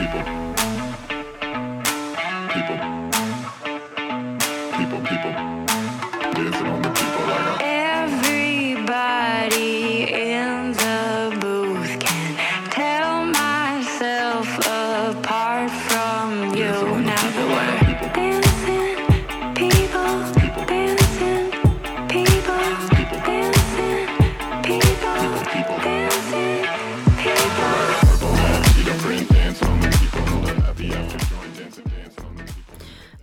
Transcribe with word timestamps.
people. 0.00 0.59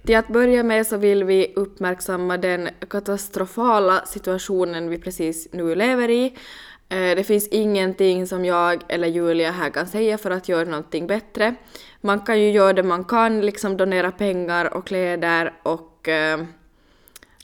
Till 0.07 0.15
att 0.17 0.27
börja 0.27 0.63
med 0.63 0.87
så 0.87 0.97
vill 0.97 1.23
vi 1.23 1.53
uppmärksamma 1.55 2.37
den 2.37 2.69
katastrofala 2.89 4.05
situationen 4.05 4.89
vi 4.89 4.97
precis 4.97 5.47
nu 5.51 5.75
lever 5.75 6.09
i. 6.09 6.25
Eh, 6.89 7.15
Det 7.15 7.27
finns 7.27 7.47
ingenting 7.47 8.27
som 8.27 8.45
jag 8.45 8.83
eller 8.87 9.07
Julia 9.07 9.51
här 9.51 9.69
kan 9.69 9.87
säga 9.87 10.17
för 10.17 10.31
att 10.31 10.49
göra 10.49 10.69
någonting 10.69 11.07
bättre. 11.07 11.55
Man 12.01 12.19
kan 12.19 12.39
ju 12.41 12.51
göra 12.51 12.73
det 12.73 12.83
man 12.83 13.03
kan, 13.03 13.41
liksom 13.41 13.77
donera 13.77 14.11
pengar 14.11 14.73
och 14.73 14.87
kläder 14.87 15.53
och 15.63 16.07
eh, 16.07 16.39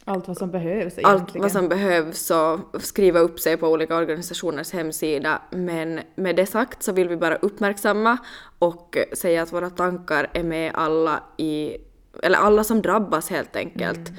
Allt 0.05 0.27
vad 0.27 0.37
som 0.37 0.51
behövs 0.51 0.97
allt 0.97 1.15
egentligen. 1.17 1.41
vad 1.41 1.51
som 1.51 1.69
behövs 1.69 2.31
och 2.31 2.81
skriva 2.81 3.19
upp 3.19 3.39
sig 3.39 3.57
på 3.57 3.67
olika 3.67 3.95
organisationers 3.95 4.71
hemsida. 4.73 5.41
Men 5.51 5.99
med 6.15 6.35
det 6.35 6.45
sagt 6.45 6.83
så 6.83 6.91
vill 6.91 7.07
vi 7.07 7.17
bara 7.17 7.35
uppmärksamma 7.35 8.17
och 8.59 8.97
säga 9.13 9.41
att 9.41 9.53
våra 9.53 9.69
tankar 9.69 10.29
är 10.33 10.43
med 10.43 10.71
alla 10.75 11.23
i, 11.37 11.77
eller 12.23 12.37
alla 12.37 12.63
som 12.63 12.81
drabbas 12.81 13.29
helt 13.29 13.55
enkelt. 13.55 14.11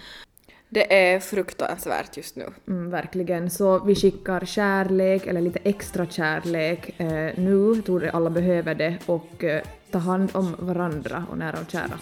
Det 0.69 1.13
är 1.13 1.21
fruktansvärt 1.21 2.17
just 2.17 2.37
nu. 2.37 2.47
Mm, 2.69 2.91
verkligen. 2.91 3.51
Så 3.51 3.85
vi 3.85 3.95
skickar 3.95 4.45
kärlek, 4.45 5.27
eller 5.27 5.41
lite 5.41 5.59
extra 5.63 6.07
kärlek 6.07 7.01
eh, 7.01 7.31
nu, 7.37 7.73
jag 7.77 7.85
tror 7.85 8.07
alla 8.07 8.31
behöver 8.31 8.75
det, 8.75 8.99
och 9.07 9.45
eh, 9.45 9.63
ta 9.91 9.99
hand 9.99 10.31
om 10.33 10.57
varandra 10.59 11.25
och 11.31 11.39
nära 11.39 11.59
och 11.61 11.71
kära. 11.71 11.99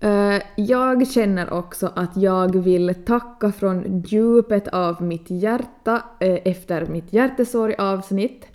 Eh, 0.00 0.42
jag 0.56 1.08
känner 1.08 1.52
också 1.52 1.92
att 1.94 2.16
jag 2.16 2.56
vill 2.56 2.94
tacka 2.94 3.52
från 3.52 4.02
djupet 4.06 4.68
av 4.68 5.02
mitt 5.02 5.30
hjärta 5.30 6.02
eh, 6.20 6.38
efter 6.44 6.86
mitt 6.86 7.12
hjärtesorgavsnitt. 7.12 8.46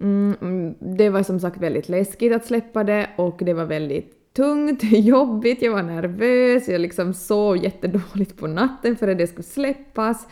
Mm, 0.00 0.36
mm, 0.40 0.74
det 0.78 1.10
var 1.10 1.22
som 1.22 1.40
sagt 1.40 1.60
väldigt 1.60 1.88
läskigt 1.88 2.34
att 2.34 2.46
släppa 2.46 2.84
det 2.84 3.10
och 3.16 3.40
det 3.44 3.54
var 3.54 3.64
väldigt 3.64 4.34
tungt, 4.34 4.80
jobbigt, 4.82 5.62
jag 5.62 5.72
var 5.72 5.82
nervös, 5.82 6.68
jag 6.68 6.80
liksom 6.80 7.14
sov 7.14 7.56
jättedåligt 7.56 8.36
på 8.36 8.46
natten 8.46 8.96
för 8.96 9.08
att 9.08 9.18
det 9.18 9.26
skulle 9.26 9.42
släppas. 9.42 10.26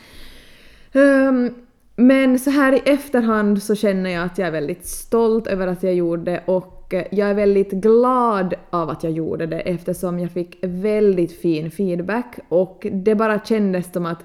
Ehm, 0.92 1.54
men 1.96 2.38
så 2.38 2.50
här 2.50 2.72
i 2.72 2.82
efterhand 2.84 3.62
så 3.62 3.74
känner 3.74 4.10
jag 4.10 4.24
att 4.24 4.38
jag 4.38 4.48
är 4.48 4.52
väldigt 4.52 4.86
stolt 4.86 5.46
över 5.46 5.66
att 5.66 5.82
jag 5.82 5.94
gjorde 5.94 6.30
det 6.30 6.42
och 6.46 6.81
Eh, 6.94 7.04
jag 7.10 7.30
är 7.30 7.34
väldigt 7.34 7.70
glad 7.70 8.54
av 8.70 8.90
att 8.90 9.04
jag 9.04 9.12
gjorde 9.12 9.46
det 9.46 9.60
eftersom 9.60 10.18
jag 10.18 10.30
fick 10.30 10.58
väldigt 10.62 11.40
fin 11.40 11.70
feedback 11.70 12.38
och 12.48 12.86
det 12.92 13.14
bara 13.14 13.40
kändes 13.44 13.92
som 13.92 14.06
att 14.06 14.24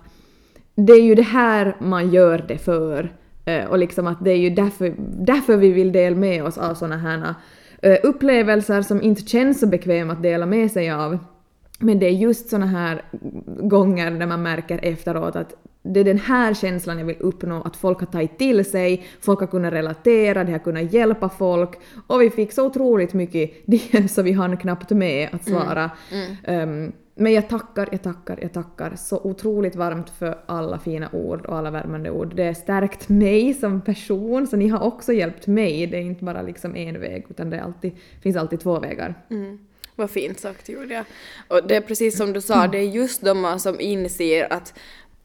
det 0.76 0.94
är 0.94 1.04
ju 1.04 1.16
det 1.16 1.22
här 1.22 1.76
man 1.80 2.12
gör 2.12 2.46
det 2.48 2.58
för. 2.58 3.14
Eh, 3.46 3.66
och 3.66 3.78
liksom 3.78 4.08
att 4.08 4.26
det 4.26 4.32
är 4.32 4.38
ju 4.38 4.50
därför, 4.50 4.96
därför 5.20 5.58
vi 5.58 5.72
vill 5.72 5.92
dela 5.92 6.16
med 6.16 6.44
oss 6.44 6.58
av 6.58 6.74
såna 6.74 6.98
här 6.98 7.34
eh, 7.82 7.98
upplevelser 8.04 8.82
som 8.82 9.02
inte 9.02 9.22
känns 9.22 9.60
så 9.60 9.68
bekväma 9.68 10.14
att 10.14 10.24
dela 10.24 10.46
med 10.46 10.72
sig 10.72 10.92
av. 10.92 11.18
Men 11.80 12.00
det 12.00 12.06
är 12.06 12.12
just 12.12 12.50
såna 12.50 12.66
här 12.66 13.02
gånger 13.62 14.12
när 14.12 14.28
man 14.28 14.44
märker 14.44 14.80
efteråt 14.84 15.36
att 15.36 15.54
det 15.94 16.00
är 16.00 16.04
den 16.04 16.20
här 16.20 16.54
känslan 16.54 17.00
jag 17.00 17.06
vill 17.06 17.18
uppnå, 17.20 17.62
att 17.62 17.76
folk 17.76 18.00
har 18.00 18.08
tagit 18.08 18.38
till 18.38 18.66
sig, 18.66 19.08
folk 19.22 19.40
har 19.40 19.48
kunnat 19.48 19.74
relatera, 19.74 20.44
de 20.44 20.52
har 20.52 20.60
kunnat 20.60 20.94
hjälpa 20.94 21.30
folk 21.30 21.70
och 22.08 22.22
vi 22.22 22.30
fick 22.30 22.52
så 22.52 22.66
otroligt 22.66 23.14
mycket 23.14 23.52
DM 23.66 24.08
så 24.08 24.22
vi 24.22 24.32
hann 24.32 24.58
knappt 24.58 24.90
med 24.90 25.30
att 25.32 25.48
svara. 25.48 25.92
Um, 26.48 26.92
men 27.20 27.34
jag 27.34 27.50
tackar, 27.50 27.90
jag 27.92 28.04
tackar, 28.04 28.40
jag 28.42 28.54
tackar 28.54 28.96
så 28.96 29.18
otroligt 29.24 29.76
varmt 29.76 30.10
för 30.10 30.38
alla 30.46 30.80
fina 30.80 31.10
ord 31.12 31.46
och 31.46 31.58
alla 31.58 31.72
värmande 31.72 32.10
ord. 32.10 32.36
Det 32.36 32.46
har 32.46 32.54
stärkt 32.54 33.10
mig 33.10 33.54
som 33.54 33.82
person, 33.82 34.48
så 34.48 34.56
ni 34.58 34.68
har 34.68 34.84
också 34.84 35.14
hjälpt 35.14 35.48
mig. 35.48 35.88
Det 35.88 35.98
är 35.98 36.02
inte 36.02 36.24
bara 36.24 36.42
liksom 36.42 36.76
en 36.76 37.00
väg, 37.00 37.26
utan 37.30 37.50
det 37.50 37.62
alltid, 37.62 37.92
finns 38.22 38.38
alltid 38.38 38.60
två 38.60 38.80
vägar. 38.80 39.16
Mm. 39.30 39.60
Vad 39.96 40.12
fint 40.12 40.40
sagt 40.40 40.70
Julia. 40.70 41.06
Och 41.48 41.68
det 41.68 41.76
är 41.76 41.82
precis 41.82 42.18
som 42.18 42.34
du 42.34 42.42
sa, 42.42 42.68
det 42.68 42.78
är 42.78 42.90
just 42.90 43.22
de 43.22 43.60
som 43.60 43.80
inser 43.80 44.54
att 44.54 44.74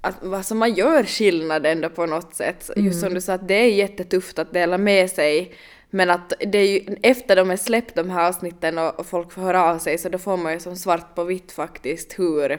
att 0.02 0.46
som 0.46 0.58
man 0.58 0.74
gör 0.74 1.04
skillnad 1.04 1.66
ändå 1.66 1.88
på 1.88 2.06
något 2.06 2.34
sätt. 2.34 2.70
Just 2.76 3.00
som 3.00 3.14
du 3.14 3.20
sa, 3.20 3.32
att 3.32 3.48
det 3.48 3.54
är 3.54 3.68
jättetufft 3.70 4.38
att 4.38 4.52
dela 4.52 4.78
med 4.78 5.10
sig. 5.10 5.54
Men 5.90 6.10
att 6.10 6.32
det 6.46 6.58
är 6.58 6.68
ju 6.68 6.96
efter 7.02 7.36
de 7.36 7.50
är 7.50 7.56
släppt 7.56 7.94
de 7.94 8.10
här 8.10 8.28
avsnitten 8.28 8.78
och, 8.78 8.98
och 9.00 9.06
folk 9.06 9.32
får 9.32 9.42
höra 9.42 9.64
av 9.64 9.78
sig 9.78 9.98
så 9.98 10.08
då 10.08 10.18
får 10.18 10.36
man 10.36 10.52
ju 10.52 10.60
som 10.60 10.76
svart 10.76 11.14
på 11.14 11.24
vitt 11.24 11.52
faktiskt 11.52 12.18
hur 12.18 12.58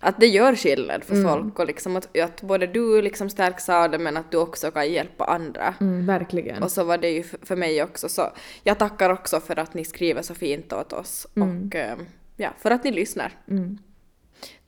att 0.00 0.20
det 0.20 0.26
gör 0.26 0.54
skillnad 0.54 1.04
för 1.04 1.14
folk 1.28 1.58
och 1.58 1.66
liksom 1.66 1.96
att, 1.96 2.18
att 2.18 2.42
både 2.42 2.66
du 2.66 3.02
liksom 3.02 3.30
stärks 3.30 3.68
av 3.68 3.90
det 3.90 3.98
men 3.98 4.16
att 4.16 4.30
du 4.30 4.36
också 4.36 4.70
kan 4.70 4.92
hjälpa 4.92 5.24
andra. 5.24 5.74
Mm, 5.80 6.06
verkligen. 6.06 6.62
Och 6.62 6.72
så 6.72 6.84
var 6.84 6.98
det 6.98 7.10
ju 7.10 7.20
f- 7.20 7.34
för 7.42 7.56
mig 7.56 7.82
också 7.82 8.08
så 8.08 8.32
jag 8.62 8.78
tackar 8.78 9.10
också 9.10 9.40
för 9.40 9.58
att 9.58 9.74
ni 9.74 9.84
skriver 9.84 10.22
så 10.22 10.34
fint 10.34 10.72
åt 10.72 10.92
oss 10.92 11.26
och 11.34 11.74
eh, 11.74 11.96
ja, 12.36 12.50
för 12.58 12.70
att 12.70 12.84
ni 12.84 12.90
lyssnar. 12.90 13.32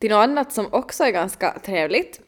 Till 0.01 0.11
något 0.11 0.23
annat 0.25 0.53
som 0.53 0.67
också 0.71 1.05
är 1.05 1.11
ganska 1.11 1.59
trevligt 1.65 2.21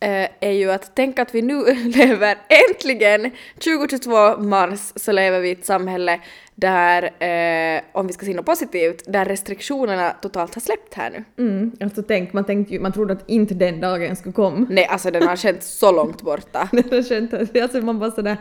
eh, 0.00 0.28
är 0.40 0.50
ju 0.50 0.70
att 0.70 0.90
tänk 0.94 1.18
att 1.18 1.34
vi 1.34 1.42
nu 1.42 1.64
lever 1.74 2.38
äntligen 2.48 3.30
2022 3.54 4.36
mars 4.36 4.92
så 4.96 5.12
lever 5.12 5.40
vi 5.40 5.48
i 5.48 5.52
ett 5.52 5.66
samhälle 5.66 6.20
där, 6.54 7.02
eh, 7.02 7.82
om 7.92 8.06
vi 8.06 8.12
ska 8.12 8.26
se 8.26 8.34
något 8.34 8.46
positivt, 8.46 9.04
där 9.06 9.24
restriktionerna 9.24 10.10
totalt 10.10 10.54
har 10.54 10.60
släppt 10.60 10.94
här 10.94 11.10
nu. 11.10 11.44
Mm, 11.44 11.72
alltså 11.80 12.02
tänk, 12.02 12.32
man, 12.32 12.44
tänkte 12.44 12.74
ju, 12.74 12.80
man 12.80 12.92
trodde 12.92 13.12
att 13.12 13.30
inte 13.30 13.54
den 13.54 13.80
dagen 13.80 14.16
skulle 14.16 14.32
komma. 14.32 14.66
Nej, 14.70 14.86
alltså 14.86 15.10
den 15.10 15.22
har 15.28 15.36
känts 15.46 15.78
så 15.78 15.92
långt 15.92 16.22
borta. 16.22 16.68
Det 16.72 16.90
har 16.90 17.02
känt, 17.02 17.56
alltså 17.56 17.80
man 17.80 17.98
bara 17.98 18.10
sådär, 18.10 18.36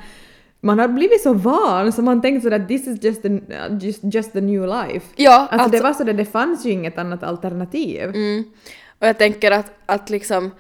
man 0.62 0.80
har 0.80 0.88
blivit 0.88 1.22
så 1.22 1.34
van 1.34 1.92
så 1.94 2.02
man 2.02 2.22
tänkte 2.22 2.44
sådär 2.44 2.66
this 2.68 2.88
is 2.88 3.04
just, 3.04 3.22
the, 3.22 3.40
just, 3.82 4.00
just 4.04 4.34
the 4.34 4.42
new 4.42 4.68
life. 4.68 5.06
Ja, 5.16 5.32
Alltså, 5.52 5.58
det 5.58 5.64
alltså- 5.64 5.84
var 5.84 5.94
sådär, 5.94 6.14
det 6.14 6.26
fanns 6.26 6.66
ju 6.66 6.70
inget 6.72 6.98
annat 6.98 7.24
alternativ. 7.24 8.04
Mm. 8.04 8.44
Och 9.00 9.08
jag 9.08 9.18
tänker 9.18 9.52
att, 9.52 9.72
att 9.86 10.10
liksom 10.10 10.52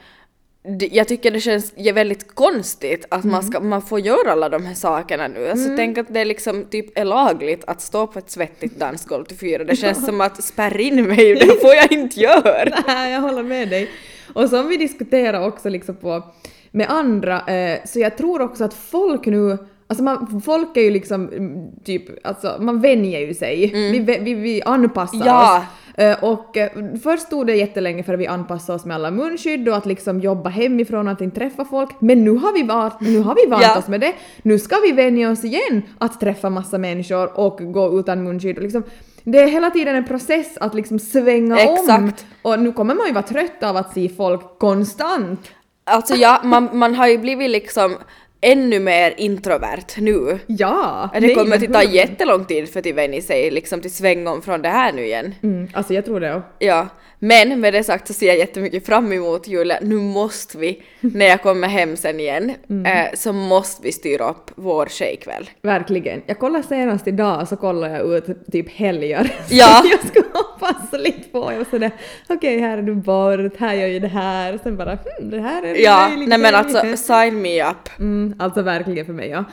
det- 0.79 0.89
jag 0.91 1.07
tycker 1.07 1.31
det 1.31 1.39
känns 1.39 1.73
väldigt 1.93 2.35
konstigt 2.35 3.05
att 3.11 3.23
man, 3.23 3.43
ska, 3.43 3.59
man 3.59 3.81
får 3.81 3.99
göra 3.99 4.31
alla 4.31 4.49
de 4.49 4.65
här 4.65 4.73
sakerna 4.73 5.27
nu. 5.27 5.47
Alltså 5.49 5.69
tänk 5.75 5.97
att 5.97 6.13
det 6.13 6.25
liksom 6.25 6.65
typ 6.65 6.97
är 6.97 7.05
lagligt 7.05 7.63
att 7.67 7.81
stå 7.81 8.07
på 8.07 8.19
ett 8.19 8.31
svettigt 8.31 8.79
dansgolv 8.79 9.25
till 9.25 9.37
fyra. 9.37 9.63
Det 9.63 9.75
känns 9.75 10.05
som 10.05 10.21
att 10.21 10.43
spärr 10.43 10.79
in 10.79 11.07
mig, 11.07 11.35
det 11.35 11.61
får 11.61 11.73
jag 11.75 11.91
inte 11.91 12.19
göra. 12.19 12.77
Nej, 12.87 13.13
jag 13.13 13.21
håller 13.21 13.43
med 13.43 13.69
dig. 13.69 13.89
Och 14.33 14.49
som 14.49 14.67
vi 14.67 14.77
diskuterar 14.77 15.47
också 15.47 15.69
liksom 15.69 15.95
på, 15.95 16.23
med 16.71 16.89
andra, 16.89 17.47
eh, 17.47 17.79
så 17.85 17.99
jag 17.99 18.17
tror 18.17 18.41
också 18.41 18.63
att 18.63 18.73
folk 18.73 19.25
nu 19.25 19.57
Alltså 19.91 20.03
man, 20.03 20.41
folk 20.45 20.77
är 20.77 20.81
ju 20.81 20.91
liksom 20.91 21.29
mm, 21.29 21.67
typ, 21.83 22.27
alltså 22.27 22.57
man 22.59 22.81
vänjer 22.81 23.19
ju 23.19 23.33
sig. 23.33 23.71
Vi, 23.73 23.99
vi, 24.19 24.33
vi 24.33 24.61
anpassar 24.65 25.15
Mm. 25.15 25.27
Ja. 25.27 25.57
oss. 25.57 25.63
Eh, 25.97 26.23
Och 26.23 26.57
eh, 26.57 26.69
först 27.03 27.29
tog 27.29 27.47
det 27.47 27.55
jättelänge 27.55 28.03
för 28.03 28.13
att 28.13 28.19
vi 28.19 28.27
anpassade 28.27 28.75
oss 28.75 28.85
med 28.85 28.95
alla 28.95 29.11
munskydd 29.11 29.69
och 29.69 29.75
att 29.77 29.85
liksom 29.85 30.19
jobba 30.19 30.49
hemifrån 30.49 31.07
och 31.07 31.13
att 31.13 31.21
inte 31.21 31.39
träffa 31.39 31.65
folk. 31.65 31.89
Men 32.01 32.23
nu 32.23 32.31
har 32.31 32.53
vi, 32.53 32.63
var, 32.63 32.93
nu 32.99 33.19
har 33.19 33.35
vi 33.35 33.49
vant 33.49 33.63
Ja. 33.63 33.77
oss 33.79 33.87
med 33.87 34.01
det. 34.01 34.13
Nu 34.41 34.59
ska 34.59 34.75
vi 34.79 34.91
vänja 34.91 35.31
oss 35.31 35.43
igen 35.43 35.81
att 35.97 36.19
träffa 36.19 36.49
massa 36.49 36.77
människor 36.77 37.39
och 37.39 37.73
gå 37.73 37.99
utan 37.99 38.23
munskydd. 38.23 38.57
Och 38.57 38.63
liksom, 38.63 38.83
det 39.23 39.39
är 39.39 39.47
hela 39.47 39.69
tiden 39.69 39.95
en 39.95 40.05
process 40.05 40.57
att 40.57 40.73
liksom 40.73 40.99
svänga 40.99 41.55
om. 41.55 41.73
Exakt. 41.75 42.25
Och 42.41 42.59
nu 42.59 42.71
kommer 42.71 42.95
man 42.95 43.07
ju 43.07 43.13
vara 43.13 43.23
trött 43.23 43.63
av 43.63 43.77
att 43.77 43.93
se 43.93 44.09
folk 44.09 44.59
konstant. 44.59 45.39
Alltså 45.83 46.15
ja, 46.15 46.41
man, 46.43 46.69
man 46.73 46.95
har 46.95 47.07
ju 47.07 47.17
blivit 47.17 47.49
liksom 47.49 47.95
ännu 48.41 48.79
mer 48.79 49.13
introvert 49.17 49.97
nu. 49.97 50.39
Ja! 50.47 51.09
Det 51.13 51.19
nej, 51.19 51.35
kommer 51.35 51.55
att 51.55 51.73
ta 51.73 51.83
jättelång 51.83 52.45
tid 52.45 52.69
för 52.69 52.79
att 52.79 52.85
vänja 52.85 53.21
sig 53.21 53.51
liksom 53.51 53.81
till 53.81 53.93
sväng 53.93 54.27
om 54.27 54.41
från 54.41 54.61
det 54.61 54.69
här 54.69 54.93
nu 54.93 55.05
igen. 55.05 55.35
Mm, 55.43 55.67
alltså 55.73 55.93
jag 55.93 56.05
tror 56.05 56.19
det. 56.19 56.35
också. 56.35 56.47
Ja, 56.59 56.87
men 57.19 57.59
med 57.59 57.73
det 57.73 57.83
sagt 57.83 58.07
så 58.07 58.13
ser 58.13 58.27
jag 58.27 58.37
jättemycket 58.37 58.85
fram 58.85 59.11
emot 59.13 59.47
Julia. 59.47 59.77
Nu 59.81 59.95
måste 59.95 60.57
vi, 60.57 60.83
när 60.99 61.25
jag 61.25 61.41
kommer 61.41 61.67
hem 61.67 61.97
sen 61.97 62.19
igen, 62.19 62.53
Mm. 62.69 62.85
eh, 62.85 63.13
så 63.13 63.33
måste 63.33 63.83
vi 63.83 63.91
styra 63.91 64.29
upp 64.29 64.51
vår 64.55 64.85
tjejkväll. 64.85 65.49
Verkligen. 65.61 66.21
Jag 66.25 66.39
kollade 66.39 66.63
senast 66.67 67.07
idag 67.07 67.47
så 67.47 67.55
kollade 67.55 67.93
jag 67.97 68.13
ut 68.17 68.51
typ 68.51 68.69
helger. 68.69 69.31
Ja. 69.49 69.83
Jag 69.91 69.99
skulle 70.07 70.25
passa 70.59 70.97
lite 70.97 71.29
på. 71.29 71.51
Jag 71.51 71.57
var 71.57 71.65
sådär, 71.71 71.91
okej 72.29 72.59
här 72.59 72.77
är 72.77 72.81
du 72.81 72.95
bort, 72.95 73.57
här 73.59 73.73
gör 73.73 73.87
jag 73.87 74.01
det 74.01 74.07
här. 74.07 74.53
Och 74.53 74.59
sen 74.63 74.77
bara, 74.77 74.89
hmm, 74.95 75.29
det 75.29 75.39
här 75.41 75.63
är 75.63 75.75
en 75.75 75.81
Ja, 75.83 76.09
nej 76.27 76.37
men 76.39 76.55
alltså 76.55 76.97
sign 76.97 77.41
me 77.41 77.63
up. 77.69 77.89
Mm, 77.99 78.35
alltså 78.39 78.61
verkligen 78.61 79.05
för 79.05 79.13
mig 79.13 79.29
ja. 79.29 79.43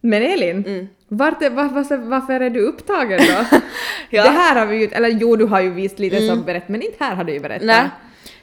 Men 0.00 0.22
Elin, 0.22 0.64
Mm. 0.66 0.88
vart 1.08 1.42
är, 1.42 1.50
var, 1.50 1.64
varför, 2.08 2.40
är 2.40 2.50
du 2.50 2.60
upptagen 2.60 3.18
då? 3.18 3.58
Ja. 4.10 4.22
Det 4.22 4.30
här 4.30 4.56
har 4.58 4.66
vi 4.66 4.76
ju, 4.76 4.86
eller 4.86 5.08
jo 5.08 5.36
du 5.36 5.44
har 5.44 5.60
ju 5.60 5.70
visst 5.70 5.98
lite 5.98 6.26
som 6.26 6.42
berättat 6.44 6.68
men 6.68 6.82
inte 6.82 7.04
här 7.04 7.14
har 7.14 7.24
du 7.24 7.32
ju 7.32 7.40
berättat. 7.40 7.66
Nej. 7.66 7.88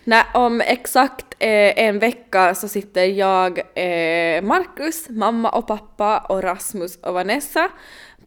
Nej, 0.03 0.23
om 0.33 0.61
exakt 0.61 1.25
eh, 1.39 1.79
en 1.85 1.99
vecka 1.99 2.55
så 2.55 2.67
sitter 2.67 3.03
jag, 3.05 3.59
eh, 3.59 4.41
Markus, 4.41 5.09
mamma 5.09 5.49
och 5.49 5.67
pappa 5.67 6.17
och 6.19 6.43
Rasmus 6.43 6.95
och 7.01 7.13
Vanessa 7.13 7.69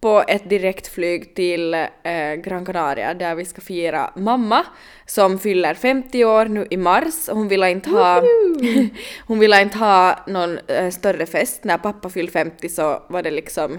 på 0.00 0.24
ett 0.28 0.50
direktflyg 0.50 1.34
till 1.34 1.74
eh, 1.74 2.34
Gran 2.44 2.64
Canaria 2.64 3.14
där 3.14 3.34
vi 3.34 3.44
ska 3.44 3.60
fira 3.60 4.10
mamma 4.16 4.66
som 5.06 5.38
fyller 5.38 5.74
50 5.74 6.24
år 6.24 6.44
nu 6.44 6.66
i 6.70 6.76
mars 6.76 7.28
hon 7.28 7.48
ville 7.48 7.70
inte 7.70 7.90
ha, 7.90 8.22
hon 9.26 9.38
ville 9.38 9.62
inte 9.62 9.78
ha 9.78 10.18
någon 10.26 10.58
eh, 10.58 10.90
större 10.90 11.26
fest. 11.26 11.64
När 11.64 11.78
pappa 11.78 12.08
fyllde 12.08 12.32
50 12.32 12.68
så 12.68 13.02
var 13.08 13.22
det 13.22 13.30
liksom 13.30 13.78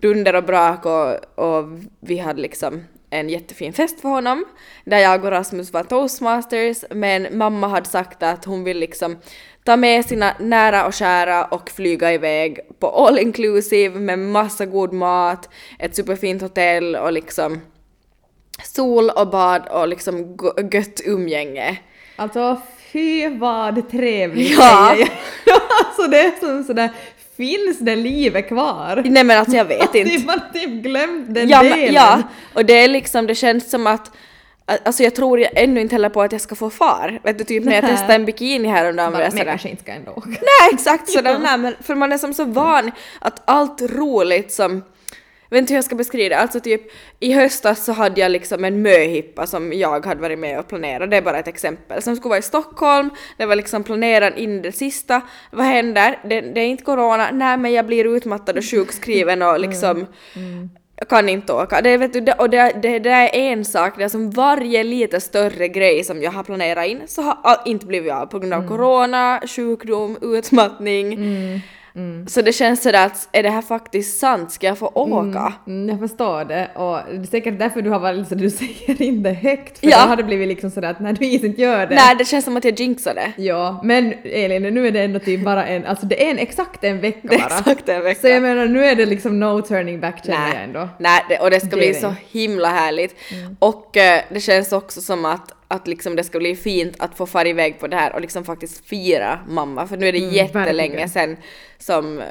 dunder 0.00 0.34
och 0.34 0.44
brak 0.44 0.86
och, 0.86 1.38
och 1.38 1.68
vi 2.00 2.18
hade 2.18 2.42
liksom 2.42 2.84
en 3.10 3.28
jättefin 3.28 3.72
fest 3.72 4.00
för 4.00 4.08
honom 4.08 4.44
där 4.84 4.98
jag 4.98 5.24
och 5.24 5.30
Rasmus 5.30 5.72
var 5.72 5.82
toastmasters 5.82 6.84
men 6.90 7.38
mamma 7.38 7.68
hade 7.68 7.88
sagt 7.88 8.22
att 8.22 8.44
hon 8.44 8.64
vill 8.64 8.78
liksom 8.78 9.16
ta 9.64 9.76
med 9.76 10.04
sina 10.04 10.34
nära 10.40 10.86
och 10.86 10.94
kära 10.94 11.44
och 11.44 11.70
flyga 11.70 12.12
iväg 12.12 12.60
på 12.78 12.88
all 12.88 13.18
inclusive 13.18 14.00
med 14.00 14.18
massa 14.18 14.66
god 14.66 14.92
mat, 14.92 15.48
ett 15.78 15.96
superfint 15.96 16.42
hotell 16.42 16.96
och 16.96 17.12
liksom 17.12 17.60
sol 18.64 19.10
och 19.10 19.28
bad 19.28 19.68
och 19.68 19.88
liksom 19.88 20.38
gött 20.72 21.00
umgänge. 21.04 21.78
Alltså 22.16 22.60
fy 22.92 23.28
vad 23.28 23.90
trevligt 23.90 24.58
Ja. 24.58 24.96
alltså 25.84 26.02
det 26.10 26.20
är 26.20 26.40
som 26.40 26.64
sådär, 26.64 26.90
finns 27.40 27.78
det 27.78 27.96
livet 27.96 28.48
kvar? 28.48 29.02
Nej 29.04 29.24
men 29.24 29.38
alltså 29.38 29.56
jag 29.56 29.64
vet 29.64 29.94
inte. 29.94 30.10
Typ, 30.10 30.26
man 30.26 30.40
typ 30.54 30.70
glömt 30.82 31.34
den 31.34 31.48
Ja, 31.48 31.62
delen. 31.62 31.78
men, 31.80 31.92
ja, 31.94 32.22
och 32.54 32.64
det 32.64 32.72
är 32.72 32.88
liksom, 32.88 33.26
det 33.26 33.34
känns 33.34 33.70
som 33.70 33.86
att 33.86 34.10
Alltså 34.84 35.02
jag 35.02 35.14
tror 35.14 35.40
jag 35.40 35.50
ännu 35.54 35.80
inte 35.80 35.94
heller 35.94 36.08
på 36.08 36.22
att 36.22 36.32
jag 36.32 36.40
ska 36.40 36.54
få 36.54 36.70
far. 36.70 37.20
Vet 37.22 37.38
du, 37.38 37.44
typ 37.44 37.64
när 37.64 37.74
jag 37.74 37.84
testade 37.84 38.14
en 38.14 38.24
bikini 38.24 38.68
häromdagen 38.68 39.12
var 39.12 39.20
jag 39.20 39.32
sådär 39.32 39.44
kanske 39.44 39.68
inte 39.68 39.82
ska 39.82 39.92
ändå. 39.92 40.22
Nej 40.26 40.70
exakt 40.72 41.08
sådär, 41.08 41.38
nej, 41.42 41.58
men 41.58 41.74
för 41.82 41.94
man 41.94 42.12
är 42.12 42.18
som 42.18 42.34
så 42.34 42.44
van 42.44 42.90
att 43.18 43.42
allt 43.44 43.82
roligt 43.82 44.52
som 44.52 44.82
vet 45.50 45.58
inte 45.58 45.72
hur 45.72 45.76
jag 45.76 45.84
ska 45.84 45.94
beskriva 45.94 46.28
det, 46.28 46.40
alltså 46.40 46.60
typ 46.60 46.82
i 47.20 47.32
höstas 47.32 47.84
så 47.84 47.92
hade 47.92 48.20
jag 48.20 48.30
liksom 48.30 48.64
en 48.64 48.82
möhippa 48.82 49.46
som 49.46 49.72
jag 49.72 50.06
hade 50.06 50.20
varit 50.20 50.38
med 50.38 50.58
och 50.58 50.68
planerat, 50.68 51.10
det 51.10 51.16
är 51.16 51.22
bara 51.22 51.38
ett 51.38 51.48
exempel, 51.48 52.02
som 52.02 52.16
skulle 52.16 52.30
vara 52.30 52.38
i 52.38 52.42
Stockholm, 52.42 53.10
det 53.36 53.46
var 53.46 53.56
liksom 53.56 53.84
planerat 53.84 54.36
in 54.36 54.62
det 54.62 54.72
sista, 54.72 55.20
vad 55.50 55.66
händer? 55.66 56.18
Det, 56.24 56.40
det 56.40 56.60
är 56.60 56.66
inte 56.66 56.84
corona, 56.84 57.30
nej 57.32 57.56
men 57.56 57.72
jag 57.72 57.86
blir 57.86 58.16
utmattad 58.16 58.58
och 58.58 58.64
sjukskriven 58.64 59.42
och 59.42 59.60
liksom 59.60 60.06
jag 61.00 61.08
kan 61.08 61.28
inte 61.28 61.52
åka. 61.52 61.80
Det, 61.80 61.96
vet 61.96 62.12
du, 62.12 62.20
det, 62.20 62.32
och 62.32 62.50
det, 62.50 62.72
det, 62.82 62.98
det 62.98 63.10
är 63.10 63.34
en 63.34 63.64
sak, 63.64 63.94
det 63.98 64.04
är 64.04 64.08
som 64.08 64.30
varje 64.30 64.84
lite 64.84 65.20
större 65.20 65.68
grej 65.68 66.04
som 66.04 66.22
jag 66.22 66.30
har 66.30 66.42
planerat 66.42 66.86
in 66.86 67.02
så 67.06 67.22
har 67.22 67.38
all, 67.42 67.56
inte 67.64 67.86
blivit 67.86 68.12
av 68.12 68.26
på 68.26 68.38
grund 68.38 68.54
av 68.54 68.68
corona, 68.68 69.40
sjukdom, 69.46 70.18
utmattning. 70.22 71.18
Så 72.28 72.42
det 72.42 72.52
känns 72.52 72.82
sådär 72.82 73.06
att 73.06 73.28
är 73.32 73.42
det 73.42 73.50
här 73.50 73.62
faktiskt 73.62 74.18
sant? 74.20 74.52
Ska 74.52 74.66
jag 74.66 74.78
få 74.78 74.86
åka? 74.94 75.52
Mm, 75.66 75.88
jag 75.88 75.98
förstår 75.98 76.44
det 76.44 76.70
och 76.74 76.98
det 77.12 77.20
är 77.22 77.26
säkert 77.30 77.58
därför 77.58 77.82
du 77.82 77.90
har 77.90 77.98
varit 78.00 78.28
så 78.28 78.34
du 78.34 78.50
säger 78.50 79.02
inte 79.02 79.30
högt 79.30 79.78
för 79.78 79.86
Ja. 79.86 80.02
då 80.02 80.08
har 80.08 80.16
det 80.16 80.22
blivit 80.24 80.48
liksom 80.48 80.70
sådär 80.70 80.90
att 80.90 81.00
när 81.00 81.12
du 81.12 81.24
inte 81.26 81.60
gör 81.62 81.86
det. 81.86 81.94
Nej, 81.94 82.14
det 82.18 82.24
känns 82.24 82.44
som 82.44 82.56
att 82.56 82.64
jag 82.64 82.80
jinxade. 82.80 83.32
Ja, 83.36 83.80
men 83.84 84.14
Elin, 84.24 84.62
nu 84.74 84.86
är 84.86 84.90
det 84.90 85.00
ändå 85.02 85.18
typ 85.18 85.44
bara 85.44 85.66
en, 85.66 85.86
alltså 85.86 86.06
det 86.06 86.26
är 86.26 86.30
en 86.30 86.38
exakt 86.38 86.84
en 86.84 87.00
vecka 87.00 87.18
Det 87.22 87.28
bara. 87.28 87.46
exakt 87.58 87.88
en 87.88 88.02
vecka. 88.02 88.20
Så 88.20 88.28
jag 88.28 88.42
menar 88.42 88.66
nu 88.66 88.84
är 88.84 88.94
det 88.96 89.06
liksom 89.06 89.40
no 89.40 89.62
turning 89.62 90.00
back 90.00 90.24
känner 90.26 90.54
jag 90.54 90.62
ändå. 90.64 90.88
nej 90.98 91.24
det, 91.28 91.38
och 91.38 91.50
det 91.50 91.60
ska 91.60 91.68
Det 91.70 91.76
bli 91.76 91.88
det. 91.88 91.94
så 92.00 92.14
himla 92.30 92.68
härligt. 92.68 93.14
Och 93.58 93.96
eh, 93.96 94.20
det 94.30 94.40
känns 94.40 94.72
också 94.72 95.00
som 95.00 95.24
att, 95.24 95.52
att 95.70 95.88
liksom 95.88 96.16
det 96.16 96.24
ska 96.24 96.38
bli 96.38 96.56
fint 96.56 96.94
att 96.98 97.14
få 97.16 97.26
fara 97.26 97.48
iväg 97.48 97.80
på 97.80 97.86
det 97.86 97.96
här 97.96 98.14
och 98.14 98.20
liksom 98.20 98.44
faktiskt 98.44 98.86
fira 98.86 99.40
mamma. 99.48 99.86
För 99.86 99.96
nu 99.96 100.08
är 100.08 100.12
det 100.12 100.18
Mm, 100.18 100.30
jättelänge 100.34 100.96
verkligen. 100.96 101.08
sedan 101.08 101.36
som 101.78 102.22